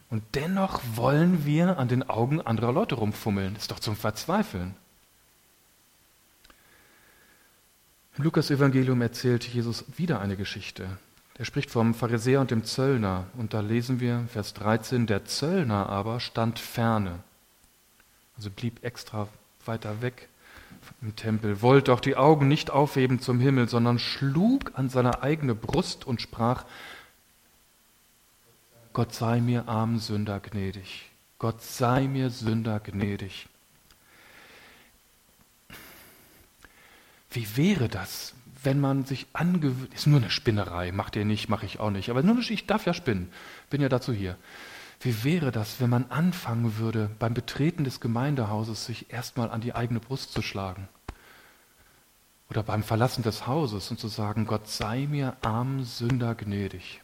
Und 0.10 0.24
dennoch 0.36 0.82
wollen 0.96 1.46
wir 1.46 1.78
an 1.78 1.88
den 1.88 2.10
Augen 2.10 2.42
anderer 2.42 2.72
Leute 2.72 2.96
rumfummeln. 2.96 3.54
Das 3.54 3.64
ist 3.64 3.72
doch 3.72 3.80
zum 3.80 3.96
Verzweifeln. 3.96 4.76
Im 8.18 8.24
Lukas-Evangelium 8.24 9.02
erzählt 9.02 9.44
Jesus 9.46 9.86
wieder 9.96 10.22
eine 10.22 10.38
Geschichte. 10.38 10.88
Er 11.38 11.46
spricht 11.46 11.70
vom 11.70 11.94
Pharisäer 11.94 12.42
und 12.42 12.50
dem 12.50 12.64
Zöllner. 12.64 13.28
Und 13.38 13.54
da 13.54 13.60
lesen 13.60 14.00
wir, 14.00 14.26
Vers 14.32 14.54
13, 14.56 15.06
der 15.06 15.26
Zöllner 15.26 15.88
aber 15.88 16.20
stand 16.20 16.58
ferne. 16.58 17.20
Also 18.38 18.50
blieb 18.50 18.84
extra 18.84 19.28
weiter 19.66 20.02
weg 20.02 20.30
im 21.02 21.16
Tempel, 21.16 21.62
wollte 21.62 21.94
auch 21.94 22.00
die 22.00 22.16
Augen 22.16 22.48
nicht 22.48 22.72
aufheben 22.72 23.20
zum 23.20 23.40
Himmel, 23.40 23.68
sondern 23.68 24.00
schlug 24.00 24.72
an 24.76 24.90
seine 24.90 25.22
eigene 25.22 25.54
Brust 25.54 26.06
und 26.06 26.22
sprach, 26.22 26.66
Gott 28.98 29.14
sei 29.14 29.42
mir 29.42 29.68
armen 29.68 30.00
Sünder 30.00 30.40
gnädig. 30.40 31.12
Gott 31.38 31.62
sei 31.62 32.08
mir 32.08 32.32
Sünder 32.32 32.80
gnädig. 32.80 33.48
Wie 37.30 37.56
wäre 37.56 37.90
das, 37.90 38.34
wenn 38.64 38.80
man 38.80 39.06
sich 39.06 39.28
angewöhnt, 39.34 39.94
ist 39.94 40.08
nur 40.08 40.20
eine 40.20 40.32
Spinnerei, 40.32 40.92
macht 40.92 41.16
ihr 41.16 41.26
nicht, 41.26 41.48
mache 41.48 41.68
ich 41.68 41.80
auch 41.80 41.92
nicht, 41.92 42.10
aber 42.10 42.24
nur 42.24 42.40
ich 42.40 42.66
darf 42.66 42.88
ja 42.88 42.96
spinnen, 42.96 43.32
bin 43.70 43.82
ja 43.82 43.88
dazu 43.88 44.14
hier. 44.14 44.36
Wie 45.02 45.24
wäre 45.24 45.52
das, 45.52 45.80
wenn 45.80 45.92
man 45.92 46.10
anfangen 46.10 46.78
würde, 46.78 47.12
beim 47.20 47.36
Betreten 47.36 47.84
des 47.84 48.00
Gemeindehauses 48.00 48.88
sich 48.88 49.14
erstmal 49.14 49.52
an 49.52 49.62
die 49.62 49.76
eigene 49.76 50.00
Brust 50.00 50.34
zu 50.34 50.42
schlagen? 50.42 50.90
Oder 52.50 52.64
beim 52.64 52.82
Verlassen 52.82 53.22
des 53.22 53.46
Hauses 53.46 53.92
und 53.92 54.00
zu 54.00 54.08
sagen, 54.08 54.48
Gott 54.48 54.68
sei 54.68 55.06
mir 55.06 55.38
arm 55.44 55.84
Sünder 55.84 56.34
gnädig. 56.34 57.04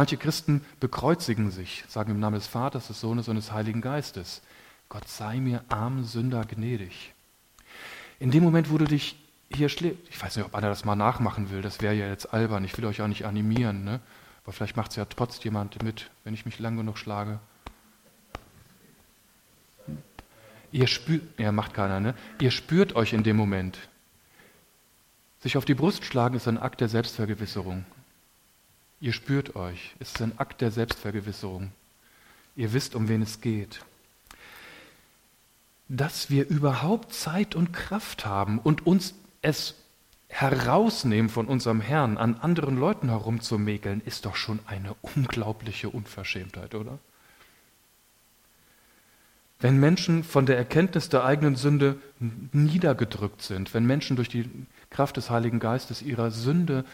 Manche 0.00 0.16
Christen 0.16 0.64
bekreuzigen 0.80 1.50
sich, 1.50 1.84
sagen 1.86 2.12
im 2.12 2.20
Namen 2.20 2.36
des 2.36 2.46
Vaters, 2.46 2.86
des 2.86 3.02
Sohnes 3.02 3.28
und 3.28 3.36
des 3.36 3.52
Heiligen 3.52 3.82
Geistes. 3.82 4.40
Gott 4.88 5.06
sei 5.06 5.36
mir 5.40 5.62
arm 5.68 6.04
Sünder 6.04 6.46
gnädig. 6.46 7.12
In 8.18 8.30
dem 8.30 8.42
Moment, 8.42 8.70
wo 8.70 8.78
du 8.78 8.86
dich 8.86 9.22
hier 9.52 9.68
schlägst, 9.68 9.98
ich 10.08 10.22
weiß 10.22 10.36
nicht, 10.36 10.46
ob 10.46 10.54
einer 10.54 10.70
das 10.70 10.86
mal 10.86 10.96
nachmachen 10.96 11.50
will, 11.50 11.60
das 11.60 11.82
wäre 11.82 11.92
ja 11.92 12.06
jetzt 12.06 12.32
albern, 12.32 12.64
ich 12.64 12.78
will 12.78 12.86
euch 12.86 13.02
auch 13.02 13.08
nicht 13.08 13.26
animieren, 13.26 13.84
ne? 13.84 14.00
aber 14.42 14.54
vielleicht 14.54 14.74
macht 14.74 14.92
es 14.92 14.96
ja 14.96 15.04
trotzdem 15.04 15.52
jemand 15.52 15.82
mit, 15.82 16.10
wenn 16.24 16.32
ich 16.32 16.46
mich 16.46 16.58
lang 16.58 16.78
genug 16.78 16.96
schlage. 16.96 17.38
Ihr 20.72 20.86
spürt, 20.86 21.38
ja, 21.38 21.52
macht 21.52 21.74
keiner, 21.74 22.00
ne? 22.00 22.14
Ihr 22.40 22.52
spürt 22.52 22.96
euch 22.96 23.12
in 23.12 23.22
dem 23.22 23.36
Moment. 23.36 23.76
Sich 25.40 25.58
auf 25.58 25.66
die 25.66 25.74
Brust 25.74 26.06
schlagen 26.06 26.36
ist 26.36 26.48
ein 26.48 26.56
Akt 26.56 26.80
der 26.80 26.88
Selbstvergewisserung. 26.88 27.84
Ihr 29.00 29.12
spürt 29.12 29.56
euch. 29.56 29.94
Es 29.98 30.10
ist 30.10 30.22
ein 30.22 30.38
Akt 30.38 30.60
der 30.60 30.70
Selbstvergewisserung. 30.70 31.72
Ihr 32.56 32.72
wisst, 32.72 32.94
um 32.94 33.08
wen 33.08 33.22
es 33.22 33.40
geht 33.40 33.80
dass 35.90 36.30
wir 36.30 36.48
überhaupt 36.48 37.12
Zeit 37.12 37.56
und 37.56 37.72
Kraft 37.72 38.24
haben 38.24 38.60
und 38.60 38.86
uns 38.86 39.14
es 39.42 39.74
herausnehmen 40.28 41.28
von 41.28 41.46
unserem 41.46 41.80
Herrn, 41.80 42.16
an 42.16 42.36
anderen 42.36 42.78
Leuten 42.78 43.08
herumzumäkeln, 43.08 44.00
ist 44.06 44.24
doch 44.24 44.36
schon 44.36 44.60
eine 44.66 44.94
unglaubliche 45.02 45.90
Unverschämtheit, 45.90 46.76
oder? 46.76 47.00
Wenn 49.58 49.80
Menschen 49.80 50.22
von 50.22 50.46
der 50.46 50.56
Erkenntnis 50.56 51.08
der 51.08 51.24
eigenen 51.24 51.56
Sünde 51.56 51.96
niedergedrückt 52.52 53.42
sind, 53.42 53.74
wenn 53.74 53.84
Menschen 53.84 54.14
durch 54.14 54.28
die 54.28 54.48
Kraft 54.90 55.16
des 55.16 55.28
Heiligen 55.28 55.58
Geistes 55.58 56.02
ihrer 56.02 56.30
Sünde 56.30 56.84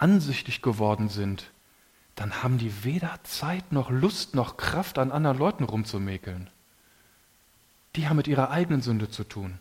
ansichtig 0.00 0.62
geworden 0.62 1.08
sind, 1.08 1.50
dann 2.14 2.42
haben 2.42 2.58
die 2.58 2.84
weder 2.84 3.18
Zeit 3.22 3.72
noch 3.72 3.90
Lust 3.90 4.34
noch 4.34 4.56
Kraft, 4.56 4.98
an 4.98 5.12
anderen 5.12 5.38
Leuten 5.38 5.64
rumzumäkeln 5.64 6.50
die 7.96 8.08
haben 8.08 8.16
mit 8.16 8.28
ihrer 8.28 8.50
eigenen 8.50 8.82
Sünde 8.82 9.10
zu 9.10 9.24
tun. 9.24 9.58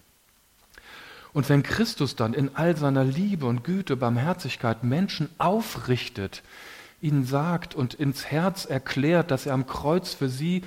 Und 1.31 1.47
wenn 1.49 1.63
Christus 1.63 2.15
dann 2.15 2.33
in 2.33 2.55
all 2.55 2.75
seiner 2.75 3.03
Liebe 3.03 3.45
und 3.45 3.63
Güte, 3.63 3.95
Barmherzigkeit 3.95 4.83
Menschen 4.83 5.29
aufrichtet, 5.37 6.41
ihnen 7.01 7.25
sagt 7.25 7.75
und 7.75 7.93
ins 7.93 8.25
Herz 8.25 8.65
erklärt, 8.65 9.31
dass 9.31 9.45
er 9.45 9.53
am 9.53 9.67
Kreuz 9.67 10.13
für 10.13 10.27
sie 10.27 10.63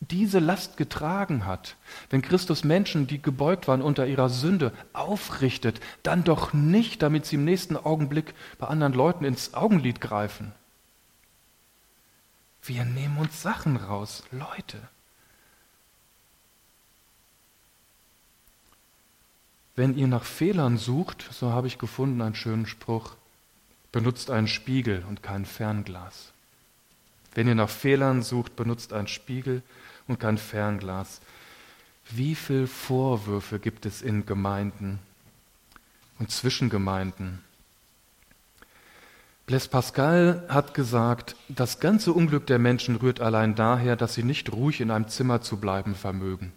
diese 0.00 0.38
Last 0.38 0.76
getragen 0.76 1.46
hat, 1.46 1.76
wenn 2.10 2.22
Christus 2.22 2.64
Menschen, 2.64 3.06
die 3.06 3.20
gebeugt 3.20 3.66
waren 3.66 3.82
unter 3.82 4.06
ihrer 4.06 4.28
Sünde, 4.28 4.72
aufrichtet, 4.92 5.80
dann 6.02 6.22
doch 6.22 6.52
nicht, 6.52 7.02
damit 7.02 7.26
sie 7.26 7.36
im 7.36 7.44
nächsten 7.44 7.76
Augenblick 7.76 8.34
bei 8.58 8.66
anderen 8.66 8.92
Leuten 8.92 9.24
ins 9.24 9.54
Augenlid 9.54 10.00
greifen. 10.00 10.52
Wir 12.62 12.84
nehmen 12.84 13.16
uns 13.18 13.42
Sachen 13.42 13.76
raus, 13.76 14.24
Leute. 14.32 14.80
Wenn 19.76 19.96
ihr 19.96 20.08
nach 20.08 20.24
Fehlern 20.24 20.78
sucht, 20.78 21.28
so 21.30 21.52
habe 21.52 21.66
ich 21.66 21.78
gefunden 21.78 22.20
einen 22.22 22.34
schönen 22.34 22.66
Spruch, 22.66 23.14
benutzt 23.92 24.30
einen 24.30 24.48
Spiegel 24.48 25.04
und 25.08 25.22
kein 25.22 25.44
Fernglas. 25.44 26.32
Wenn 27.34 27.48
ihr 27.48 27.54
nach 27.54 27.68
Fehlern 27.68 28.22
sucht, 28.22 28.56
benutzt 28.56 28.92
einen 28.92 29.08
Spiegel 29.08 29.62
und 30.08 30.20
kein 30.20 30.38
Fernglas. 30.38 31.20
Wie 32.10 32.34
viele 32.34 32.66
Vorwürfe 32.66 33.58
gibt 33.58 33.86
es 33.86 34.02
in 34.02 34.26
Gemeinden 34.26 35.00
und 36.18 36.30
zwischen 36.30 36.70
Gemeinden? 36.70 37.42
Blaise 39.46 39.68
Pascal 39.68 40.44
hat 40.48 40.74
gesagt, 40.74 41.36
das 41.48 41.78
ganze 41.78 42.12
Unglück 42.12 42.46
der 42.46 42.58
Menschen 42.58 42.96
rührt 42.96 43.20
allein 43.20 43.54
daher, 43.54 43.94
dass 43.94 44.14
sie 44.14 44.24
nicht 44.24 44.52
ruhig 44.52 44.80
in 44.80 44.90
einem 44.90 45.08
Zimmer 45.08 45.40
zu 45.40 45.58
bleiben 45.58 45.94
vermögen. 45.94 46.52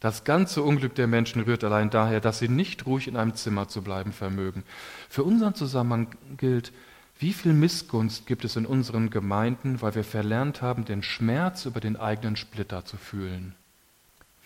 Das 0.00 0.24
ganze 0.24 0.62
Unglück 0.62 0.94
der 0.94 1.06
Menschen 1.06 1.42
rührt 1.42 1.62
allein 1.62 1.90
daher, 1.90 2.20
dass 2.20 2.38
sie 2.38 2.48
nicht 2.48 2.86
ruhig 2.86 3.06
in 3.06 3.18
einem 3.18 3.34
Zimmer 3.34 3.68
zu 3.68 3.82
bleiben 3.82 4.14
vermögen. 4.14 4.64
Für 5.10 5.22
unseren 5.24 5.54
Zusammenhang 5.54 6.16
gilt, 6.38 6.72
wie 7.20 7.34
viel 7.34 7.52
Missgunst 7.52 8.26
gibt 8.26 8.46
es 8.46 8.56
in 8.56 8.64
unseren 8.64 9.10
Gemeinden, 9.10 9.82
weil 9.82 9.94
wir 9.94 10.04
verlernt 10.04 10.62
haben, 10.62 10.86
den 10.86 11.02
Schmerz 11.02 11.66
über 11.66 11.78
den 11.78 11.96
eigenen 11.96 12.34
Splitter 12.34 12.86
zu 12.86 12.96
fühlen? 12.96 13.54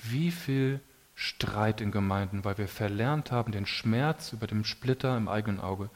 Wie 0.03 0.33
viel 0.33 0.81
Streit 1.15 1.81
in 1.81 1.93
Gemeinden, 1.93 2.45
weil 2.45 2.59
wir 2.59 2.67
verlernt 2.67 3.31
haben, 3.31 3.53
den 3.53 3.67
Schmerz 3.67 4.33
über 4.33 4.49
den 4.49 4.65
Splitter 4.65 5.17
im 5.17 5.29
eigenen 5.29 5.61
Auge 5.61 5.89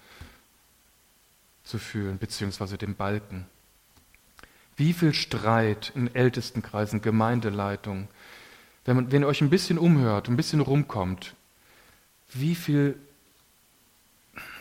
zu 1.65 1.79
fühlen, 1.79 2.19
beziehungsweise 2.19 2.79
den 2.79 2.95
Balken? 2.95 3.47
Wie 4.77 4.93
viel 4.93 5.15
Streit 5.15 5.91
in 5.97 6.15
Ältestenkreisen, 6.15 7.03
Gemeindeleitungen, 7.03 8.07
wenn, 8.85 8.95
man, 8.95 9.11
wenn 9.11 9.23
ihr 9.23 9.29
euch 9.29 9.41
ein 9.41 9.51
bisschen 9.51 9.79
umhört, 9.79 10.29
ein 10.29 10.37
bisschen 10.37 10.61
rumkommt, 10.61 11.35
wie 12.33 12.55
viel 12.55 12.97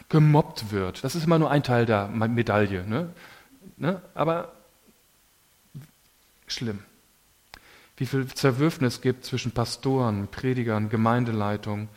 gemobbt 0.10 0.72
wird. 0.72 1.04
Das 1.04 1.16
ist 1.16 1.26
immer 1.26 1.40
nur 1.40 1.52
ein 1.52 1.64
Teil 1.64 1.86
der 1.86 2.08
Medaille. 2.08 2.88
Ne? 2.88 3.10
Ne? 3.78 4.02
Aber 4.14 4.54
schlimm. 6.48 6.80
Wie 7.98 8.06
viel 8.06 8.28
Zerwürfnis 8.28 9.02
gibt 9.02 9.26
zwischen 9.26 9.52
Pastoren, 9.52 10.28
Predigern, 10.28 10.90
Gemeindeleitung. 10.90 11.90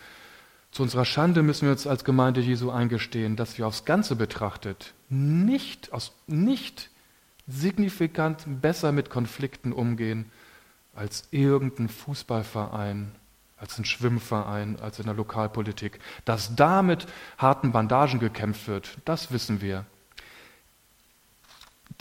Zu 0.72 0.82
unserer 0.82 1.04
Schande 1.04 1.42
müssen 1.42 1.66
wir 1.66 1.72
uns 1.72 1.86
als 1.86 2.04
Gemeinde 2.04 2.40
Jesu 2.40 2.70
eingestehen, 2.70 3.36
dass 3.36 3.58
wir 3.58 3.66
aufs 3.66 3.84
Ganze 3.84 4.16
betrachtet 4.16 4.94
nicht, 5.10 5.92
aus, 5.92 6.12
nicht 6.26 6.88
signifikant 7.46 8.44
besser 8.62 8.92
mit 8.92 9.10
Konflikten 9.10 9.72
umgehen 9.72 10.30
als 10.94 11.24
irgendein 11.30 11.88
Fußballverein, 11.88 13.12
als 13.60 13.78
ein 13.78 13.84
Schwimmverein, 13.84 14.80
als 14.80 14.98
in 14.98 15.04
der 15.06 15.14
Lokalpolitik. 15.14 16.00
Dass 16.24 16.56
da 16.56 16.82
mit 16.82 17.06
harten 17.38 17.72
Bandagen 17.72 18.18
gekämpft 18.18 18.66
wird, 18.66 18.98
das 19.04 19.30
wissen 19.32 19.60
wir. 19.60 19.84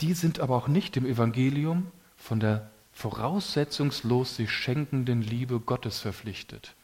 Die 0.00 0.14
sind 0.14 0.40
aber 0.40 0.56
auch 0.56 0.68
nicht 0.68 0.96
im 0.96 1.04
Evangelium 1.04 1.88
von 2.16 2.40
der 2.40 2.70
voraussetzungslos 2.92 4.36
sich 4.36 4.50
schenkenden 4.50 5.22
Liebe 5.22 5.60
Gottes 5.60 6.00
verpflichtet. 6.00 6.74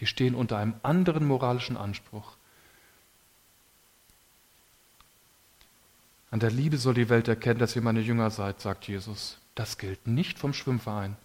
Die 0.00 0.06
stehen 0.06 0.34
unter 0.34 0.58
einem 0.58 0.74
anderen 0.82 1.24
moralischen 1.24 1.76
Anspruch. 1.76 2.36
An 6.32 6.40
der 6.40 6.50
Liebe 6.50 6.78
soll 6.78 6.94
die 6.94 7.08
Welt 7.08 7.28
erkennen, 7.28 7.60
dass 7.60 7.76
ihr 7.76 7.82
meine 7.82 8.00
Jünger 8.00 8.30
seid, 8.30 8.60
sagt 8.60 8.88
Jesus. 8.88 9.38
Das 9.54 9.78
gilt 9.78 10.08
nicht 10.08 10.40
vom 10.40 10.52
Schwimmverein. 10.52 11.16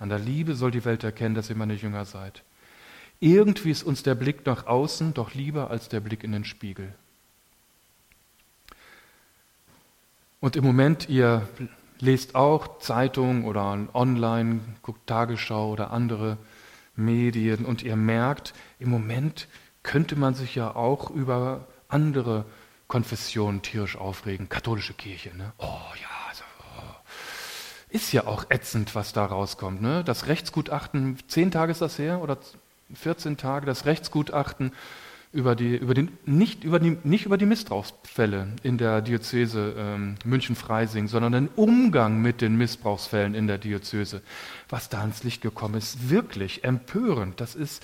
An 0.00 0.08
der 0.08 0.18
Liebe 0.18 0.54
soll 0.54 0.70
die 0.72 0.84
Welt 0.84 1.04
erkennen, 1.04 1.34
dass 1.34 1.50
ihr 1.50 1.56
meine 1.56 1.74
Jünger 1.74 2.04
seid. 2.04 2.42
Irgendwie 3.20 3.70
ist 3.70 3.82
uns 3.82 4.02
der 4.02 4.14
Blick 4.14 4.46
nach 4.46 4.66
außen 4.66 5.12
doch 5.12 5.34
lieber 5.34 5.70
als 5.70 5.88
der 5.88 6.00
Blick 6.00 6.24
in 6.24 6.32
den 6.32 6.44
Spiegel. 6.44 6.94
Und 10.40 10.56
im 10.56 10.64
Moment, 10.64 11.10
ihr 11.10 11.46
lest 11.98 12.34
auch 12.34 12.78
Zeitungen 12.78 13.44
oder 13.44 13.86
online, 13.92 14.60
guckt 14.80 15.06
Tagesschau 15.06 15.70
oder 15.70 15.90
andere 15.90 16.38
Medien 16.96 17.66
und 17.66 17.82
ihr 17.82 17.96
merkt, 17.96 18.54
im 18.78 18.88
Moment 18.88 19.48
könnte 19.82 20.16
man 20.16 20.34
sich 20.34 20.54
ja 20.54 20.74
auch 20.74 21.10
über 21.10 21.68
andere 21.88 22.46
Konfessionen 22.88 23.60
tierisch 23.60 23.96
aufregen. 23.96 24.48
Katholische 24.48 24.94
Kirche, 24.94 25.36
ne? 25.36 25.52
Oh 25.58 25.92
ja, 26.00 26.09
ist 27.90 28.12
ja 28.12 28.26
auch 28.26 28.46
ätzend, 28.48 28.94
was 28.94 29.12
da 29.12 29.24
rauskommt. 29.24 29.82
Ne? 29.82 30.04
Das 30.04 30.26
Rechtsgutachten, 30.26 31.18
zehn 31.28 31.50
Tage 31.50 31.72
ist 31.72 31.80
das 31.80 31.98
her 31.98 32.22
oder 32.22 32.38
14 32.94 33.36
Tage, 33.36 33.66
das 33.66 33.84
Rechtsgutachten 33.86 34.72
über 35.32 35.54
die, 35.54 35.76
über 35.76 35.94
den, 35.94 36.18
nicht, 36.24 36.64
über 36.64 36.80
die, 36.80 36.98
nicht 37.04 37.24
über 37.24 37.38
die 37.38 37.46
Missbrauchsfälle 37.46 38.48
in 38.62 38.78
der 38.78 39.00
Diözese 39.00 39.74
ähm, 39.76 40.16
München-Freising, 40.24 41.06
sondern 41.06 41.32
den 41.32 41.48
Umgang 41.54 42.20
mit 42.20 42.40
den 42.40 42.56
Missbrauchsfällen 42.56 43.34
in 43.34 43.46
der 43.46 43.58
Diözese. 43.58 44.22
Was 44.68 44.88
da 44.88 45.00
ans 45.00 45.22
Licht 45.22 45.40
gekommen 45.40 45.76
ist, 45.76 46.10
wirklich 46.10 46.64
empörend. 46.64 47.40
Das 47.40 47.54
ist 47.54 47.82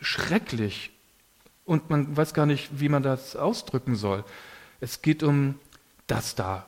schrecklich. 0.00 0.90
Und 1.64 1.90
man 1.90 2.16
weiß 2.16 2.34
gar 2.34 2.46
nicht, 2.46 2.80
wie 2.80 2.88
man 2.88 3.04
das 3.04 3.36
ausdrücken 3.36 3.94
soll. 3.94 4.24
Es 4.80 5.02
geht 5.02 5.22
um, 5.22 5.56
dass 6.08 6.34
da 6.34 6.66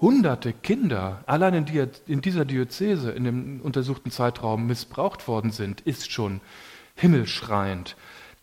hunderte 0.00 0.52
Kinder 0.52 1.22
allein 1.26 1.54
in, 1.54 1.64
die, 1.66 1.86
in 2.06 2.20
dieser 2.20 2.44
Diözese 2.44 3.10
in 3.10 3.24
dem 3.24 3.60
untersuchten 3.60 4.10
Zeitraum 4.10 4.66
missbraucht 4.66 5.28
worden 5.28 5.50
sind, 5.50 5.80
ist 5.82 6.10
schon 6.10 6.40
himmelschreiend. 6.94 7.96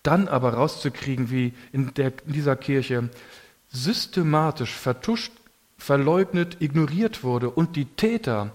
Dann 0.04 0.28
aber 0.28 0.54
rauszukriegen, 0.54 1.30
wie 1.30 1.54
in, 1.72 1.94
der, 1.94 2.14
in 2.26 2.34
dieser 2.34 2.56
Kirche 2.56 3.10
systematisch 3.70 4.74
vertuscht, 4.74 5.32
verleugnet, 5.78 6.58
ignoriert 6.62 7.24
wurde 7.24 7.50
und 7.50 7.76
die 7.76 7.86
Täter 7.86 8.52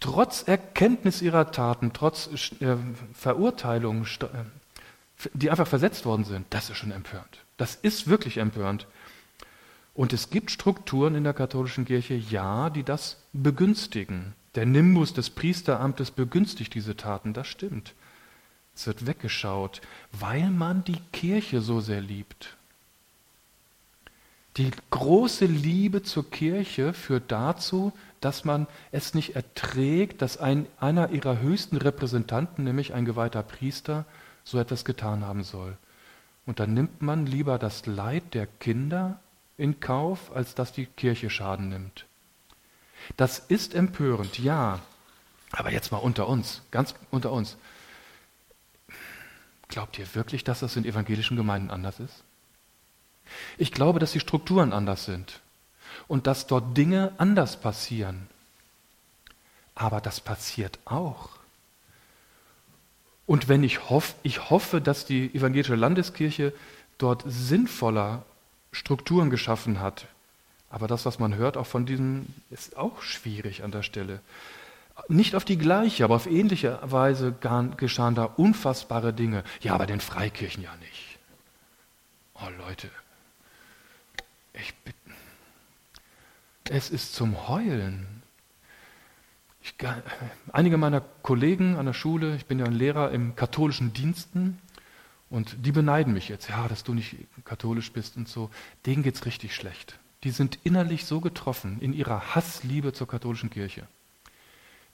trotz 0.00 0.42
Erkenntnis 0.42 1.22
ihrer 1.22 1.50
Taten, 1.50 1.92
trotz 1.92 2.28
äh, 2.60 2.76
Verurteilung, 3.14 4.04
äh, 4.04 4.26
die 5.32 5.50
einfach 5.50 5.66
versetzt 5.66 6.04
worden 6.04 6.24
sind, 6.24 6.46
das 6.50 6.70
ist 6.70 6.76
schon 6.76 6.92
empörend. 6.92 7.38
Das 7.56 7.76
ist 7.76 8.08
wirklich 8.08 8.38
empörend. 8.38 8.86
Und 9.94 10.12
es 10.12 10.30
gibt 10.30 10.50
Strukturen 10.50 11.14
in 11.14 11.24
der 11.24 11.34
katholischen 11.34 11.84
Kirche, 11.84 12.14
ja, 12.14 12.68
die 12.68 12.82
das 12.82 13.22
begünstigen. 13.32 14.34
Der 14.56 14.66
Nimbus 14.66 15.14
des 15.14 15.30
Priesteramtes 15.30 16.10
begünstigt 16.10 16.74
diese 16.74 16.96
Taten, 16.96 17.32
das 17.32 17.46
stimmt. 17.46 17.94
Es 18.74 18.88
wird 18.88 19.06
weggeschaut, 19.06 19.80
weil 20.12 20.50
man 20.50 20.82
die 20.82 21.00
Kirche 21.12 21.60
so 21.60 21.80
sehr 21.80 22.00
liebt. 22.00 22.56
Die 24.56 24.70
große 24.90 25.46
Liebe 25.46 26.02
zur 26.02 26.30
Kirche 26.30 26.92
führt 26.92 27.30
dazu, 27.32 27.92
dass 28.20 28.44
man 28.44 28.66
es 28.92 29.14
nicht 29.14 29.34
erträgt, 29.34 30.22
dass 30.22 30.38
ein, 30.38 30.66
einer 30.78 31.10
ihrer 31.10 31.40
höchsten 31.40 31.76
Repräsentanten, 31.76 32.64
nämlich 32.64 32.94
ein 32.94 33.04
geweihter 33.04 33.42
Priester, 33.42 34.04
so 34.44 34.58
etwas 34.58 34.84
getan 34.84 35.24
haben 35.24 35.42
soll. 35.42 35.76
Und 36.46 36.60
dann 36.60 36.74
nimmt 36.74 37.02
man 37.02 37.26
lieber 37.26 37.58
das 37.58 37.86
Leid 37.86 38.34
der 38.34 38.46
Kinder 38.46 39.18
in 39.56 39.80
Kauf, 39.80 40.34
als 40.34 40.54
dass 40.54 40.72
die 40.72 40.86
Kirche 40.86 41.30
Schaden 41.30 41.68
nimmt. 41.68 42.06
Das 43.16 43.38
ist 43.38 43.74
empörend, 43.74 44.38
ja. 44.38 44.80
Aber 45.52 45.70
jetzt 45.70 45.92
mal 45.92 45.98
unter 45.98 46.28
uns, 46.28 46.62
ganz 46.70 46.94
unter 47.10 47.30
uns. 47.32 47.56
Glaubt 49.68 49.98
ihr 49.98 50.14
wirklich, 50.14 50.44
dass 50.44 50.60
das 50.60 50.76
in 50.76 50.84
evangelischen 50.84 51.36
Gemeinden 51.36 51.70
anders 51.70 52.00
ist? 52.00 52.24
Ich 53.58 53.72
glaube, 53.72 53.98
dass 53.98 54.12
die 54.12 54.20
Strukturen 54.20 54.72
anders 54.72 55.04
sind 55.04 55.40
und 56.08 56.26
dass 56.26 56.46
dort 56.46 56.76
Dinge 56.76 57.12
anders 57.18 57.60
passieren. 57.60 58.28
Aber 59.74 60.00
das 60.00 60.20
passiert 60.20 60.78
auch. 60.84 61.30
Und 63.26 63.48
wenn 63.48 63.64
ich 63.64 63.88
hoffe, 63.88 64.14
ich 64.22 64.50
hoffe, 64.50 64.80
dass 64.80 65.06
die 65.06 65.34
evangelische 65.34 65.76
Landeskirche 65.76 66.52
dort 66.98 67.24
sinnvoller 67.26 68.24
Strukturen 68.74 69.30
geschaffen 69.30 69.80
hat. 69.80 70.06
Aber 70.68 70.88
das, 70.88 71.06
was 71.06 71.18
man 71.18 71.36
hört, 71.36 71.56
auch 71.56 71.66
von 71.66 71.86
diesem, 71.86 72.26
ist 72.50 72.76
auch 72.76 73.00
schwierig 73.00 73.62
an 73.62 73.70
der 73.70 73.82
Stelle. 73.82 74.20
Nicht 75.08 75.34
auf 75.34 75.44
die 75.44 75.58
gleiche, 75.58 76.04
aber 76.04 76.16
auf 76.16 76.26
ähnliche 76.26 76.78
Weise 76.82 77.34
geschahen 77.76 78.14
da 78.14 78.24
unfassbare 78.24 79.12
Dinge. 79.12 79.44
Ja, 79.60 79.74
aber 79.74 79.86
den 79.86 80.00
Freikirchen 80.00 80.62
ja 80.62 80.74
nicht. 80.76 81.18
Oh 82.34 82.48
Leute, 82.58 82.90
ich 84.52 84.74
bitte. 84.84 84.98
Es 86.70 86.90
ist 86.90 87.14
zum 87.14 87.48
Heulen. 87.48 88.22
Ich, 89.62 89.74
einige 90.52 90.76
meiner 90.76 91.00
Kollegen 91.22 91.76
an 91.76 91.86
der 91.86 91.92
Schule, 91.92 92.36
ich 92.36 92.46
bin 92.46 92.58
ja 92.58 92.66
ein 92.66 92.72
Lehrer 92.72 93.12
im 93.12 93.36
katholischen 93.36 93.92
Diensten, 93.92 94.58
und 95.30 95.56
die 95.66 95.72
beneiden 95.72 96.12
mich 96.12 96.28
jetzt, 96.28 96.48
ja, 96.48 96.68
dass 96.68 96.84
du 96.84 96.94
nicht 96.94 97.16
katholisch 97.44 97.92
bist 97.92 98.16
und 98.16 98.28
so. 98.28 98.50
Denen 98.86 99.02
geht 99.02 99.16
es 99.16 99.26
richtig 99.26 99.54
schlecht. 99.54 99.98
Die 100.22 100.30
sind 100.30 100.58
innerlich 100.64 101.04
so 101.04 101.20
getroffen 101.20 101.80
in 101.80 101.92
ihrer 101.92 102.34
Hassliebe 102.34 102.92
zur 102.92 103.08
katholischen 103.08 103.50
Kirche. 103.50 103.86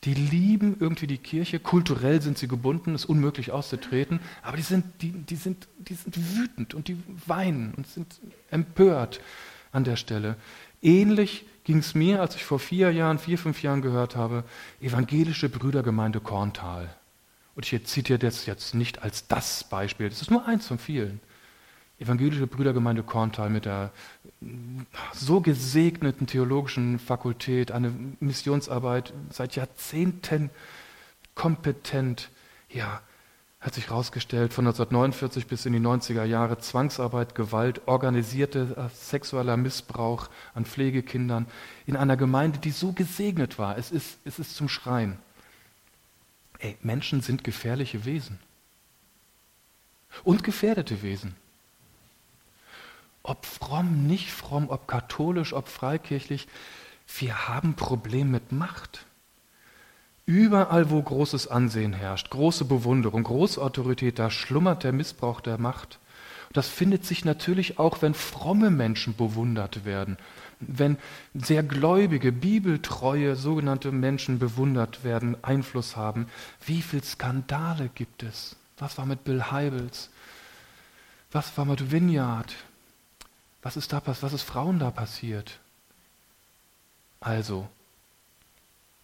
Die 0.05 0.15
lieben 0.15 0.77
irgendwie 0.81 1.07
die 1.07 1.19
Kirche, 1.19 1.61
kulturell 1.61 2.23
sind 2.23 2.39
sie 2.39 2.49
gebunden, 2.49 2.95
ist 2.95 3.05
unmöglich 3.05 3.53
auszutreten, 3.53 4.21
aber 4.43 4.57
die 4.57 4.63
sind, 4.63 4.85
die, 5.03 5.13
die, 5.13 5.37
sind, 5.37 5.69
die 5.79 5.95
sind 5.95 6.17
wütend 6.17 6.73
und 6.73 6.89
die 6.89 6.97
weinen 7.27 7.75
und 7.75 7.87
sind 7.87 8.19
empört 8.51 9.21
an 9.73 9.85
der 9.85 9.97
Stelle. 9.97 10.37
Ähnlich 10.81 11.45
ging 11.65 11.79
es 11.79 11.95
mir, 11.95 12.23
als 12.23 12.35
ich 12.35 12.45
vor 12.45 12.59
vier 12.59 12.91
Jahren, 12.93 13.19
vier, 13.19 13.37
fünf 13.37 13.63
Jahren 13.63 13.83
gehört 13.83 14.17
habe, 14.17 14.45
evangelische 14.81 15.51
Brüdergemeinde 15.51 16.21
Korntal. 16.21 16.97
Und 17.55 17.71
ich 17.71 17.87
zitiere 17.87 18.19
das 18.19 18.47
jetzt 18.47 18.75
nicht 18.75 19.03
als 19.03 19.27
das 19.27 19.65
Beispiel, 19.65 20.09
das 20.09 20.23
ist 20.23 20.31
nur 20.31 20.47
eins 20.47 20.67
von 20.67 20.79
vielen. 20.79 21.21
Evangelische 21.99 22.47
Brüdergemeinde 22.47 23.03
Korntal 23.03 23.51
mit 23.51 23.67
der 23.67 23.91
so 25.13 25.41
gesegneten 25.41 26.27
theologischen 26.27 26.99
Fakultät, 26.99 27.73
eine 27.73 27.93
Missionsarbeit 28.21 29.13
seit 29.29 29.55
Jahrzehnten 29.57 30.49
kompetent, 31.35 32.31
ja, 32.71 33.03
hat 33.61 33.75
sich 33.75 33.91
herausgestellt, 33.91 34.55
von 34.55 34.67
1949 34.67 35.47
bis 35.47 35.67
in 35.67 35.75
die 35.75 35.81
90er 35.81 36.25
Jahre 36.25 36.59
Zwangsarbeit, 36.59 37.35
Gewalt, 37.35 37.83
organisierter 37.87 38.89
sexueller 38.95 39.59
Missbrauch 39.59 40.31
an 40.55 40.65
Pflegekindern 40.65 41.47
in 41.85 41.97
einer 41.97 42.17
Gemeinde, 42.17 42.59
die 42.59 42.71
so 42.71 42.93
gesegnet 42.93 43.59
war. 43.59 43.77
Es 43.77 43.91
ist, 43.91 44.19
es 44.25 44.39
ist 44.39 44.57
zum 44.57 44.71
Schreien. 44.71 45.19
Ey, 46.61 46.77
Menschen 46.83 47.23
sind 47.23 47.43
gefährliche 47.43 48.05
Wesen. 48.05 48.39
Und 50.25 50.45
gefährdete 50.45 51.03
Wesen. 51.03 51.35
Ob 53.23 53.47
fromm, 53.47 54.07
nicht 54.07 54.31
fromm, 54.31 54.69
ob 54.69 54.87
katholisch, 54.87 55.53
ob 55.53 55.69
freikirchlich, 55.69 56.49
wir 57.19 57.49
haben 57.49 57.75
Problem 57.75 58.31
mit 58.31 58.53
Macht. 58.53 59.07
Überall, 60.27 60.91
wo 60.91 61.03
großes 61.03 61.49
Ansehen 61.49 61.93
herrscht, 61.93 62.31
große 62.31 62.65
Bewunderung, 62.65 63.25
große 63.25 63.61
Autorität, 63.61 64.19
da 64.19 64.31
schlummert 64.31 64.85
der 64.85 64.93
Missbrauch 64.93 65.41
der 65.41 65.59
Macht. 65.59 65.99
Das 66.53 66.69
findet 66.69 67.05
sich 67.05 67.25
natürlich 67.25 67.79
auch, 67.79 68.03
wenn 68.03 68.15
fromme 68.15 68.71
Menschen 68.71 69.17
bewundert 69.17 69.85
werden 69.85 70.19
wenn 70.61 70.99
sehr 71.35 71.63
gläubige, 71.63 72.33
bibeltreue 72.33 73.35
sogenannte 73.35 73.93
Menschen 73.93 74.39
bewundert 74.39 75.05
werden, 75.05 75.37
Einfluss 75.43 75.97
haben. 75.97 76.27
Wie 76.65 76.83
viele 76.83 77.03
Skandale 77.03 77.91
gibt 77.95 78.23
es? 78.23 78.57
Was 78.79 78.99
war 78.99 79.07
mit 79.07 79.25
Bill 79.25 79.43
Heibels? 79.51 80.11
Was 81.33 81.57
war 81.57 81.65
mit 81.65 81.91
Vineyard? 81.91 82.55
Was 83.63 83.77
ist 83.77 83.93
da 83.93 84.03
was 84.05 84.33
ist 84.33 84.43
Frauen 84.43 84.79
da 84.79 84.91
passiert? 84.91 85.59
Also, 87.21 87.69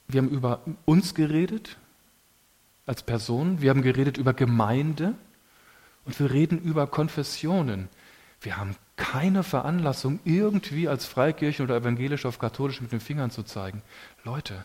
wir 0.09 0.23
haben 0.23 0.31
über 0.31 0.61
uns 0.85 1.15
geredet 1.15 1.77
als 2.87 3.03
Person, 3.03 3.61
wir 3.61 3.71
haben 3.71 3.83
geredet 3.83 4.17
über 4.17 4.33
Gemeinde 4.33 5.15
und 6.05 6.19
wir 6.19 6.31
reden 6.31 6.61
über 6.61 6.87
Konfessionen. 6.87 7.89
Wir 8.47 8.59
haben 8.59 8.77
keine 8.95 9.43
Veranlassung, 9.43 10.21
irgendwie 10.23 10.87
als 10.87 11.05
Freikirche 11.05 11.65
oder 11.65 11.75
evangelisch 11.75 12.27
auf 12.27 12.39
katholisch 12.39 12.81
mit 12.81 12.93
den 12.93 13.01
Fingern 13.01 13.33
zu 13.33 13.43
zeigen. 13.43 13.83
Leute, 14.23 14.65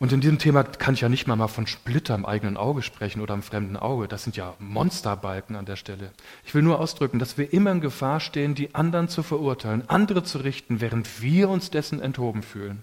und 0.00 0.12
in 0.12 0.20
diesem 0.20 0.40
Thema 0.40 0.64
kann 0.64 0.94
ich 0.94 1.02
ja 1.02 1.08
nicht 1.08 1.28
mal, 1.28 1.36
mal 1.36 1.46
von 1.46 1.68
Splitter 1.68 2.16
im 2.16 2.26
eigenen 2.26 2.56
Auge 2.56 2.82
sprechen 2.82 3.20
oder 3.20 3.34
im 3.34 3.44
fremden 3.44 3.76
Auge. 3.76 4.08
Das 4.08 4.24
sind 4.24 4.36
ja 4.36 4.54
Monsterbalken 4.58 5.54
an 5.54 5.66
der 5.66 5.76
Stelle. 5.76 6.10
Ich 6.44 6.52
will 6.52 6.62
nur 6.62 6.80
ausdrücken, 6.80 7.20
dass 7.20 7.38
wir 7.38 7.52
immer 7.52 7.70
in 7.70 7.80
Gefahr 7.80 8.18
stehen, 8.18 8.56
die 8.56 8.74
anderen 8.74 9.06
zu 9.06 9.22
verurteilen, 9.22 9.88
andere 9.88 10.24
zu 10.24 10.38
richten, 10.38 10.80
während 10.80 11.22
wir 11.22 11.48
uns 11.48 11.70
dessen 11.70 12.00
enthoben 12.00 12.42
fühlen. 12.42 12.82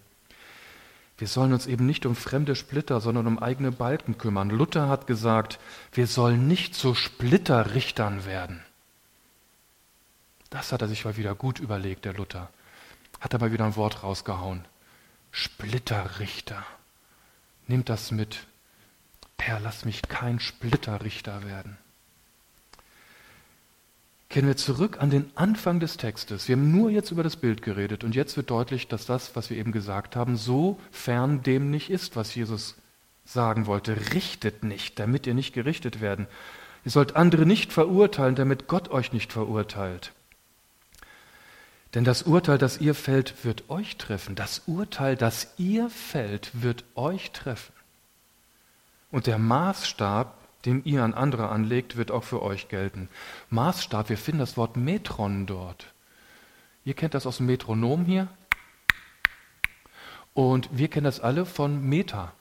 Wir 1.18 1.28
sollen 1.28 1.52
uns 1.52 1.68
eben 1.68 1.86
nicht 1.86 2.06
um 2.06 2.16
fremde 2.16 2.56
Splitter, 2.56 3.02
sondern 3.02 3.28
um 3.28 3.40
eigene 3.40 3.74
Balken 3.74 4.18
kümmern. 4.18 4.50
Luther 4.50 4.88
hat 4.88 5.06
gesagt, 5.06 5.60
wir 5.92 6.08
sollen 6.08 6.48
nicht 6.48 6.76
zu 6.76 6.96
Splitterrichtern 6.96 8.26
werden. 8.26 8.62
Das 10.50 10.72
hat 10.72 10.82
er 10.82 10.88
sich 10.88 11.06
mal 11.06 11.18
wieder 11.18 11.36
gut 11.36 11.60
überlegt, 11.60 12.06
der 12.06 12.14
Luther. 12.14 12.50
Hat 13.20 13.34
er 13.34 13.40
mal 13.40 13.52
wieder 13.52 13.66
ein 13.66 13.76
Wort 13.76 14.04
rausgehauen. 14.04 14.66
Splitterrichter. 15.32 16.66
Nimmt 17.68 17.90
das 17.90 18.12
mit. 18.12 18.48
Herr, 19.40 19.60
lass 19.62 19.86
mich 19.86 20.02
kein 20.02 20.42
Splitterrichter 20.42 21.46
werden. 21.46 21.78
Kehren 24.30 24.48
wir 24.48 24.58
zurück 24.58 24.98
an 25.00 25.10
den 25.10 25.32
Anfang 25.36 25.80
des 25.80 25.96
Textes. 25.96 26.50
Wir 26.50 26.58
haben 26.58 26.70
nur 26.70 26.90
jetzt 26.90 27.12
über 27.12 27.24
das 27.24 27.38
Bild 27.38 27.62
geredet 27.62 28.04
und 28.04 28.14
jetzt 28.14 28.36
wird 28.36 28.50
deutlich, 28.50 28.90
dass 28.90 29.06
das, 29.06 29.38
was 29.38 29.50
wir 29.50 29.56
eben 29.56 29.72
gesagt 29.72 30.18
haben, 30.18 30.36
so 30.36 30.80
fern 30.92 31.44
dem 31.44 31.72
nicht 31.72 31.90
ist, 31.90 32.18
was 32.18 32.36
Jesus 32.36 32.76
sagen 33.24 33.68
wollte. 33.68 33.96
Richtet 34.14 34.64
nicht, 34.64 35.00
damit 35.00 35.28
ihr 35.28 35.34
nicht 35.34 35.54
gerichtet 35.54 36.02
werden. 36.02 36.28
Ihr 36.84 36.92
sollt 36.92 37.16
andere 37.16 37.46
nicht 37.46 37.72
verurteilen, 37.72 38.36
damit 38.36 38.68
Gott 38.68 38.90
euch 38.90 39.14
nicht 39.14 39.32
verurteilt. 39.32 40.12
Denn 41.94 42.04
das 42.04 42.24
Urteil, 42.24 42.58
das 42.58 42.80
ihr 42.80 42.94
fällt, 42.94 43.46
wird 43.46 43.70
euch 43.70 43.98
treffen. 43.98 44.36
Das 44.36 44.64
Urteil, 44.68 45.16
das 45.16 45.54
ihr 45.58 45.90
fällt, 45.90 46.62
wird 46.62 46.84
euch 46.96 47.32
treffen. 47.32 47.74
Und 49.12 49.28
der 49.28 49.38
Maßstab, 49.38 50.36
den 50.66 50.84
ihr 50.84 51.04
an 51.04 51.14
andere 51.14 51.50
anlegt, 51.50 51.96
wird 51.96 52.12
auch 52.12 52.24
für 52.24 52.42
euch 52.42 52.68
gelten. 52.68 53.10
Maßstab, 53.50 54.10
wir 54.10 54.18
finden 54.18 54.40
das 54.40 54.58
Wort 54.58 54.76
Metron 54.76 55.46
dort. 55.46 55.94
Ihr 56.84 56.94
kennt 56.94 57.14
das 57.14 57.26
aus 57.26 57.38
dem 57.38 57.46
Metronom 57.46 58.06
hier. 58.06 58.28
Und 60.34 60.70
wir 60.72 60.90
kennen 60.90 61.06
das 61.06 61.20
alle 61.20 61.46
von 61.46 61.82
Meta. 61.88 62.34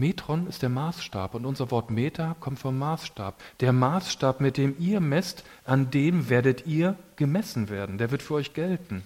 Metron 0.00 0.48
ist 0.48 0.62
der 0.62 0.70
Maßstab 0.70 1.34
und 1.34 1.44
unser 1.44 1.70
Wort 1.70 1.90
Meter 1.90 2.34
kommt 2.40 2.58
vom 2.58 2.78
Maßstab. 2.78 3.40
Der 3.60 3.72
Maßstab, 3.72 4.40
mit 4.40 4.56
dem 4.56 4.74
ihr 4.78 4.98
messt, 4.98 5.44
an 5.64 5.90
dem 5.90 6.28
werdet 6.28 6.66
ihr 6.66 6.96
gemessen 7.16 7.68
werden. 7.68 7.98
Der 7.98 8.10
wird 8.10 8.22
für 8.22 8.34
euch 8.34 8.54
gelten. 8.54 9.02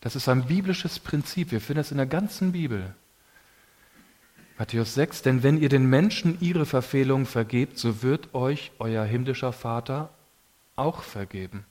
Das 0.00 0.16
ist 0.16 0.28
ein 0.28 0.46
biblisches 0.46 0.98
Prinzip. 0.98 1.50
Wir 1.50 1.60
finden 1.60 1.80
es 1.80 1.90
in 1.90 1.96
der 1.98 2.06
ganzen 2.06 2.52
Bibel. 2.52 2.94
Matthäus 4.56 4.94
6, 4.94 5.22
denn 5.22 5.42
wenn 5.42 5.60
ihr 5.60 5.68
den 5.68 5.86
Menschen 5.86 6.38
ihre 6.40 6.66
Verfehlungen 6.66 7.26
vergebt, 7.26 7.78
so 7.78 8.02
wird 8.02 8.34
euch 8.34 8.70
euer 8.78 9.04
himmlischer 9.04 9.52
Vater 9.52 10.10
auch 10.76 11.02
vergeben. 11.02 11.64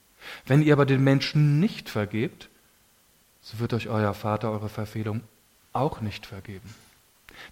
Wenn 0.46 0.62
ihr 0.62 0.74
aber 0.74 0.86
den 0.86 1.02
Menschen 1.02 1.58
nicht 1.58 1.88
vergebt, 1.88 2.48
so 3.40 3.58
wird 3.58 3.72
euch 3.72 3.88
euer 3.88 4.14
Vater 4.14 4.50
eure 4.50 4.68
Verfehlung 4.68 5.22
auch 5.72 6.00
nicht 6.00 6.26
vergeben. 6.26 6.74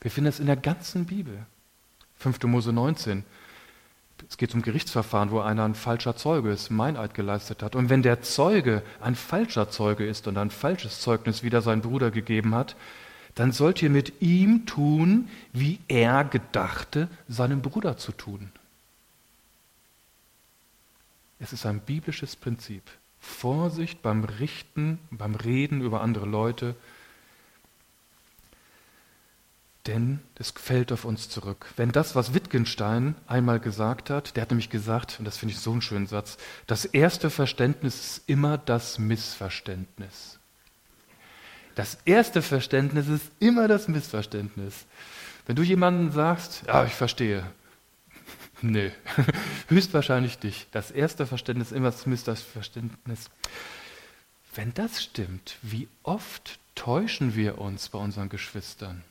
Wir 0.00 0.10
finden 0.10 0.28
es 0.28 0.40
in 0.40 0.46
der 0.46 0.56
ganzen 0.56 1.06
Bibel. 1.06 1.46
5. 2.18 2.42
Mose 2.44 2.72
19. 2.72 3.24
Es 4.28 4.36
geht 4.36 4.54
um 4.54 4.62
Gerichtsverfahren, 4.62 5.30
wo 5.30 5.40
einer 5.40 5.64
ein 5.64 5.74
falscher 5.74 6.16
Zeuge 6.16 6.50
ist, 6.50 6.70
Meineid 6.70 7.14
geleistet 7.14 7.62
hat. 7.62 7.74
Und 7.74 7.88
wenn 7.88 8.02
der 8.02 8.22
Zeuge 8.22 8.82
ein 9.00 9.14
falscher 9.14 9.70
Zeuge 9.70 10.06
ist 10.06 10.28
und 10.28 10.36
ein 10.36 10.50
falsches 10.50 11.00
Zeugnis 11.00 11.42
wieder 11.42 11.62
seinem 11.62 11.80
Bruder 11.80 12.10
gegeben 12.10 12.54
hat, 12.54 12.76
dann 13.34 13.52
sollt 13.52 13.80
ihr 13.80 13.90
mit 13.90 14.20
ihm 14.20 14.66
tun, 14.66 15.28
wie 15.52 15.78
er 15.88 16.24
gedachte, 16.24 17.08
seinem 17.28 17.62
Bruder 17.62 17.96
zu 17.96 18.12
tun. 18.12 18.52
Es 21.38 21.52
ist 21.52 21.64
ein 21.64 21.80
biblisches 21.80 22.36
Prinzip. 22.36 22.82
Vorsicht 23.18 24.02
beim 24.02 24.24
Richten, 24.24 24.98
beim 25.10 25.34
Reden 25.34 25.80
über 25.80 26.02
andere 26.02 26.26
Leute, 26.26 26.74
denn 29.86 30.20
es 30.34 30.50
fällt 30.50 30.92
auf 30.92 31.04
uns 31.04 31.28
zurück. 31.28 31.66
Wenn 31.76 31.92
das, 31.92 32.14
was 32.14 32.34
Wittgenstein 32.34 33.14
einmal 33.26 33.60
gesagt 33.60 34.10
hat, 34.10 34.36
der 34.36 34.42
hat 34.42 34.50
nämlich 34.50 34.70
gesagt, 34.70 35.16
und 35.18 35.24
das 35.24 35.38
finde 35.38 35.54
ich 35.54 35.60
so 35.60 35.72
einen 35.72 35.82
schönen 35.82 36.06
Satz, 36.06 36.36
das 36.66 36.84
erste 36.84 37.30
Verständnis 37.30 37.94
ist 38.18 38.28
immer 38.28 38.58
das 38.58 38.98
Missverständnis. 38.98 40.38
Das 41.74 41.98
erste 42.04 42.42
Verständnis 42.42 43.08
ist 43.08 43.30
immer 43.38 43.68
das 43.68 43.88
Missverständnis. 43.88 44.86
Wenn 45.46 45.56
du 45.56 45.62
jemandem 45.62 46.12
sagst, 46.12 46.64
ja, 46.66 46.84
ich 46.84 46.92
verstehe, 46.92 47.44
nee, 48.60 48.92
höchstwahrscheinlich 49.68 50.38
dich. 50.38 50.66
Das 50.72 50.90
erste 50.90 51.26
Verständnis 51.26 51.68
ist 51.68 51.76
immer 51.76 51.90
das 51.90 52.04
Missverständnis. 52.04 53.30
Wenn 54.54 54.74
das 54.74 55.02
stimmt, 55.02 55.56
wie 55.62 55.88
oft 56.02 56.58
täuschen 56.74 57.34
wir 57.34 57.58
uns 57.58 57.88
bei 57.88 57.98
unseren 57.98 58.28
Geschwistern? 58.28 59.04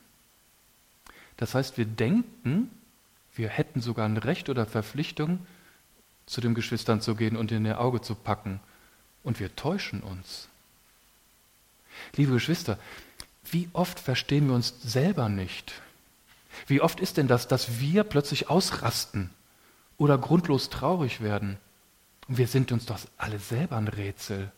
Das 1.40 1.54
heißt, 1.54 1.78
wir 1.78 1.86
denken, 1.86 2.70
wir 3.34 3.48
hätten 3.48 3.80
sogar 3.80 4.06
ein 4.06 4.18
Recht 4.18 4.50
oder 4.50 4.66
Verpflichtung, 4.66 5.40
zu 6.26 6.42
den 6.42 6.54
Geschwistern 6.54 7.00
zu 7.00 7.16
gehen 7.16 7.34
und 7.34 7.50
in 7.50 7.64
ihr 7.64 7.80
Auge 7.80 8.02
zu 8.02 8.14
packen. 8.14 8.60
Und 9.24 9.40
wir 9.40 9.56
täuschen 9.56 10.02
uns. 10.02 10.48
Liebe 12.14 12.32
Geschwister, 12.32 12.78
wie 13.50 13.70
oft 13.72 13.98
verstehen 13.98 14.48
wir 14.48 14.54
uns 14.54 14.74
selber 14.82 15.30
nicht? 15.30 15.72
Wie 16.66 16.82
oft 16.82 17.00
ist 17.00 17.16
denn 17.16 17.26
das, 17.26 17.48
dass 17.48 17.80
wir 17.80 18.04
plötzlich 18.04 18.50
ausrasten 18.50 19.30
oder 19.96 20.18
grundlos 20.18 20.68
traurig 20.68 21.22
werden? 21.22 21.56
Und 22.28 22.36
wir 22.36 22.48
sind 22.48 22.70
uns 22.70 22.84
doch 22.84 23.00
alle 23.16 23.38
selber 23.38 23.78
ein 23.78 23.88
Rätsel. 23.88 24.52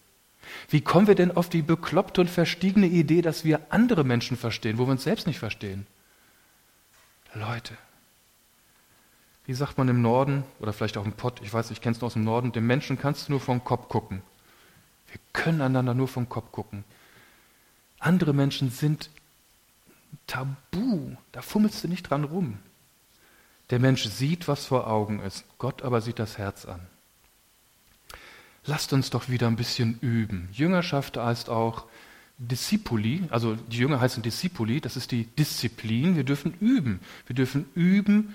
Wie 0.68 0.80
kommen 0.80 1.06
wir 1.06 1.14
denn 1.14 1.36
auf 1.36 1.48
die 1.48 1.62
bekloppte 1.62 2.20
und 2.20 2.28
verstiegene 2.28 2.88
Idee, 2.88 3.22
dass 3.22 3.44
wir 3.44 3.60
andere 3.70 4.02
Menschen 4.02 4.36
verstehen, 4.36 4.78
wo 4.78 4.86
wir 4.86 4.92
uns 4.92 5.04
selbst 5.04 5.28
nicht 5.28 5.38
verstehen? 5.38 5.86
Leute, 7.34 7.76
wie 9.46 9.54
sagt 9.54 9.78
man 9.78 9.88
im 9.88 10.02
Norden 10.02 10.44
oder 10.60 10.72
vielleicht 10.72 10.96
auch 10.96 11.04
im 11.04 11.12
Pott, 11.12 11.40
ich 11.42 11.52
weiß, 11.52 11.70
ich 11.70 11.80
kenne 11.80 11.94
es 11.94 12.00
nur 12.00 12.06
aus 12.06 12.12
dem 12.12 12.24
Norden, 12.24 12.52
dem 12.52 12.66
Menschen 12.66 12.98
kannst 12.98 13.28
du 13.28 13.32
nur 13.32 13.40
vom 13.40 13.64
Kopf 13.64 13.88
gucken. 13.88 14.22
Wir 15.08 15.20
können 15.32 15.60
einander 15.60 15.94
nur 15.94 16.08
vom 16.08 16.28
Kopf 16.28 16.52
gucken. 16.52 16.84
Andere 17.98 18.32
Menschen 18.32 18.70
sind 18.70 19.10
tabu, 20.26 21.16
da 21.32 21.42
fummelst 21.42 21.84
du 21.84 21.88
nicht 21.88 22.10
dran 22.10 22.24
rum. 22.24 22.58
Der 23.70 23.78
Mensch 23.78 24.04
sieht, 24.04 24.48
was 24.48 24.66
vor 24.66 24.86
Augen 24.86 25.20
ist, 25.20 25.44
Gott 25.58 25.82
aber 25.82 26.00
sieht 26.00 26.18
das 26.18 26.38
Herz 26.38 26.66
an. 26.66 26.80
Lasst 28.64 28.92
uns 28.92 29.10
doch 29.10 29.28
wieder 29.28 29.48
ein 29.48 29.56
bisschen 29.56 29.98
üben. 30.00 30.48
Jüngerschaft 30.52 31.16
heißt 31.16 31.48
auch, 31.48 31.86
Discipuli, 32.48 33.24
also 33.30 33.54
die 33.54 33.78
Jünger 33.78 34.00
heißen 34.00 34.22
Discipuli, 34.22 34.80
das 34.80 34.96
ist 34.96 35.12
die 35.12 35.24
Disziplin. 35.24 36.16
Wir 36.16 36.24
dürfen 36.24 36.54
üben. 36.60 37.00
Wir 37.26 37.36
dürfen 37.36 37.66
üben, 37.74 38.34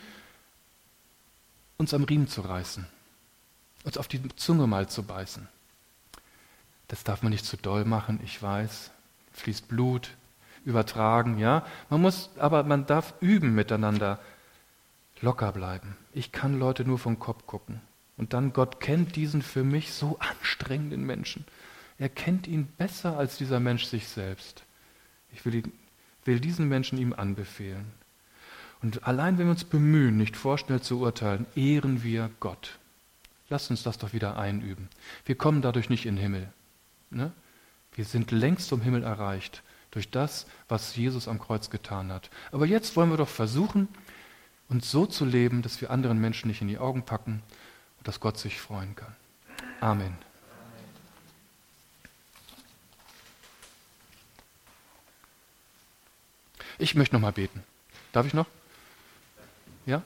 uns 1.77 1.93
am 1.93 2.03
Riemen 2.03 2.27
zu 2.27 2.41
reißen, 2.41 2.85
uns 3.83 3.97
auf 3.97 4.07
die 4.07 4.21
Zunge 4.35 4.67
mal 4.67 4.87
zu 4.89 5.03
beißen. 5.03 5.47
Das 6.87 7.03
darf 7.03 7.21
man 7.21 7.31
nicht 7.31 7.45
zu 7.45 7.57
doll 7.57 7.85
machen, 7.85 8.19
ich 8.23 8.41
weiß. 8.41 8.91
Fließt 9.33 9.67
Blut, 9.67 10.09
übertragen, 10.63 11.37
ja. 11.37 11.65
Man 11.89 12.01
muss, 12.01 12.29
aber 12.37 12.63
man 12.63 12.85
darf 12.85 13.13
üben 13.19 13.53
miteinander, 13.53 14.19
locker 15.21 15.51
bleiben. 15.51 15.95
Ich 16.13 16.31
kann 16.31 16.57
Leute 16.57 16.85
nur 16.85 16.97
vom 16.97 17.19
Kopf 17.19 17.45
gucken. 17.45 17.81
Und 18.15 18.33
dann, 18.33 18.53
Gott 18.53 18.79
kennt 18.79 19.15
diesen 19.15 19.41
für 19.41 19.63
mich 19.63 19.93
so 19.93 20.17
anstrengenden 20.19 21.03
Menschen. 21.03 21.45
Er 21.99 22.09
kennt 22.09 22.47
ihn 22.47 22.67
besser 22.77 23.17
als 23.17 23.37
dieser 23.37 23.59
Mensch 23.59 23.85
sich 23.85 24.07
selbst. 24.07 24.63
Ich 25.33 25.45
will, 25.45 25.55
ihn, 25.55 25.71
will 26.25 26.39
diesen 26.39 26.67
Menschen 26.67 26.97
ihm 26.97 27.13
anbefehlen. 27.13 27.91
Und 28.81 29.07
allein 29.07 29.37
wenn 29.37 29.47
wir 29.47 29.51
uns 29.51 29.63
bemühen, 29.63 30.17
nicht 30.17 30.37
vorschnell 30.37 30.81
zu 30.81 30.99
urteilen, 30.99 31.47
ehren 31.55 32.03
wir 32.03 32.29
Gott. 32.39 32.77
Lasst 33.49 33.71
uns 33.71 33.83
das 33.83 33.97
doch 33.97 34.13
wieder 34.13 34.37
einüben. 34.37 34.89
Wir 35.25 35.35
kommen 35.35 35.61
dadurch 35.61 35.89
nicht 35.89 36.05
in 36.05 36.15
den 36.15 36.21
Himmel. 36.21 36.53
Ne? 37.09 37.31
Wir 37.93 38.05
sind 38.05 38.31
längst 38.31 38.67
zum 38.67 38.81
Himmel 38.81 39.03
erreicht 39.03 39.63
durch 39.91 40.11
das, 40.11 40.45
was 40.67 40.95
Jesus 40.95 41.27
am 41.27 41.39
Kreuz 41.39 41.69
getan 41.69 42.11
hat. 42.11 42.29
Aber 42.51 42.65
jetzt 42.65 42.95
wollen 42.95 43.09
wir 43.09 43.17
doch 43.17 43.29
versuchen, 43.29 43.87
uns 44.69 44.91
so 44.91 45.05
zu 45.05 45.25
leben, 45.25 45.61
dass 45.61 45.81
wir 45.81 45.91
anderen 45.91 46.19
Menschen 46.19 46.49
nicht 46.49 46.61
in 46.61 46.67
die 46.67 46.77
Augen 46.77 47.03
packen 47.03 47.41
und 47.97 48.07
dass 48.07 48.19
Gott 48.19 48.37
sich 48.37 48.59
freuen 48.59 48.95
kann. 48.95 49.15
Amen. 49.79 50.26
Ich 56.79 56.95
möchte 56.95 57.15
noch 57.15 57.21
mal 57.21 57.31
beten. 57.31 57.63
Darf 58.11 58.25
ich 58.25 58.33
noch? 58.33 58.47
Ja? 59.85 60.03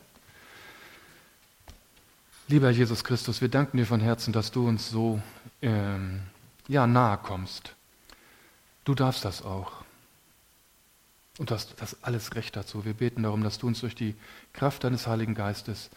Lieber 2.47 2.69
Jesus 2.69 3.03
Christus, 3.03 3.41
wir 3.41 3.49
danken 3.49 3.77
dir 3.77 3.85
von 3.85 3.99
Herzen, 3.99 4.33
dass 4.33 4.51
du 4.51 4.67
uns 4.67 4.89
so 4.89 5.21
ähm, 5.61 6.21
ja, 6.67 6.87
nahe 6.87 7.17
kommst. 7.17 7.75
Du 8.83 8.95
darfst 8.95 9.25
das 9.25 9.41
auch. 9.41 9.83
Und 11.37 11.49
du 11.49 11.55
hast 11.55 11.73
das 11.77 12.03
alles 12.03 12.35
Recht 12.35 12.55
dazu. 12.55 12.85
Wir 12.85 12.93
beten 12.93 13.23
darum, 13.23 13.43
dass 13.43 13.57
du 13.57 13.67
uns 13.67 13.79
durch 13.81 13.95
die 13.95 14.15
Kraft 14.53 14.83
deines 14.83 15.07
Heiligen 15.07 15.33
Geistes, 15.35 15.89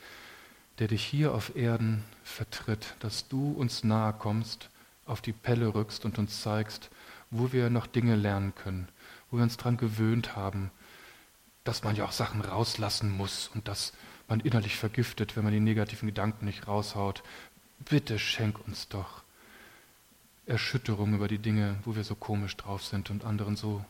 der 0.79 0.89
dich 0.89 1.05
hier 1.05 1.35
auf 1.35 1.57
Erden 1.57 2.05
vertritt, 2.25 2.95
dass 3.01 3.29
du 3.29 3.53
uns 3.53 3.85
nahe 3.85 4.13
kommst, 4.13 4.69
auf 5.07 5.21
die 5.21 5.33
Pelle 5.33 5.75
rückst 5.75 6.05
und 6.05 6.19
uns 6.19 6.41
zeigst, 6.41 6.89
wo 7.31 7.53
wir 7.53 7.69
noch 7.71 7.87
Dinge 7.87 8.17
lernen 8.17 8.55
können, 8.55 8.89
wo 9.31 9.37
wir 9.39 9.45
uns 9.45 9.57
daran 9.57 9.77
gewöhnt 9.77 10.37
haben, 10.37 10.71
dass 11.65 11.83
man 11.83 11.97
ja 11.97 12.05
auch 12.05 12.13
Sachen 12.13 12.41
rauslassen 12.41 13.11
muss 13.11 13.51
und 13.55 13.69
dass 13.69 13.93
man 14.29 14.41
innerlich 14.41 14.77
vergiftet, 14.77 15.37
wenn 15.37 15.45
man 15.45 15.53
die 15.53 15.61
negativen 15.61 16.07
Gedanken 16.07 16.45
nicht 16.45 16.69
raushaut. 16.69 17.23
Bitte 17.79 18.19
schenk 18.19 18.59
uns 18.67 18.89
doch 18.89 19.23
Erschütterung 20.47 21.15
über 21.15 21.29
die 21.29 21.39
Dinge, 21.39 21.77
wo 21.85 21.97
wir 21.97 22.05
so 22.05 22.15
komisch 22.15 22.57
drauf 22.57 22.85
sind 22.85 23.11
und 23.11 23.25
anderen 23.25 23.57
so 23.57 23.85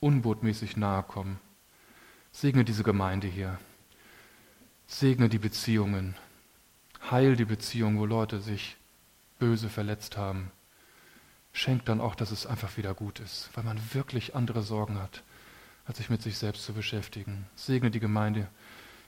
unbotmäßig 0.00 0.76
nahe 0.76 1.02
kommen. 1.02 1.38
Segne 2.32 2.64
diese 2.64 2.82
Gemeinde 2.82 3.28
hier. 3.28 3.58
Segne 4.88 5.28
die 5.28 5.38
Beziehungen. 5.38 6.16
Heil 7.10 7.36
die 7.36 7.44
Beziehungen, 7.44 7.98
wo 7.98 8.04
Leute 8.04 8.40
sich 8.40 8.76
böse 9.38 9.68
verletzt 9.68 10.16
haben 10.16 10.50
schenkt 11.56 11.88
dann 11.88 12.02
auch, 12.02 12.14
dass 12.14 12.32
es 12.32 12.46
einfach 12.46 12.76
wieder 12.76 12.92
gut 12.92 13.18
ist, 13.18 13.48
weil 13.54 13.64
man 13.64 13.80
wirklich 13.94 14.34
andere 14.34 14.62
Sorgen 14.62 15.00
hat, 15.00 15.22
als 15.86 15.96
sich 15.96 16.10
mit 16.10 16.20
sich 16.20 16.36
selbst 16.36 16.64
zu 16.64 16.74
beschäftigen. 16.74 17.46
Segne 17.56 17.90
die 17.90 17.98
Gemeinde, 17.98 18.46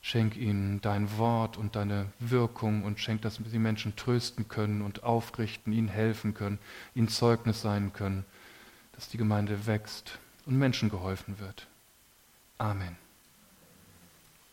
schenk 0.00 0.34
ihnen 0.34 0.80
dein 0.80 1.18
Wort 1.18 1.58
und 1.58 1.76
deine 1.76 2.06
Wirkung 2.18 2.84
und 2.84 3.00
schenk, 3.00 3.20
dass 3.20 3.34
sie 3.34 3.58
Menschen 3.58 3.96
trösten 3.96 4.48
können 4.48 4.80
und 4.80 5.02
aufrichten, 5.02 5.74
ihnen 5.74 5.88
helfen 5.88 6.32
können, 6.32 6.58
ihnen 6.94 7.08
Zeugnis 7.08 7.60
sein 7.60 7.92
können, 7.92 8.24
dass 8.92 9.10
die 9.10 9.18
Gemeinde 9.18 9.66
wächst 9.66 10.18
und 10.46 10.56
Menschen 10.56 10.88
geholfen 10.88 11.38
wird. 11.40 11.66
Amen. 12.56 12.96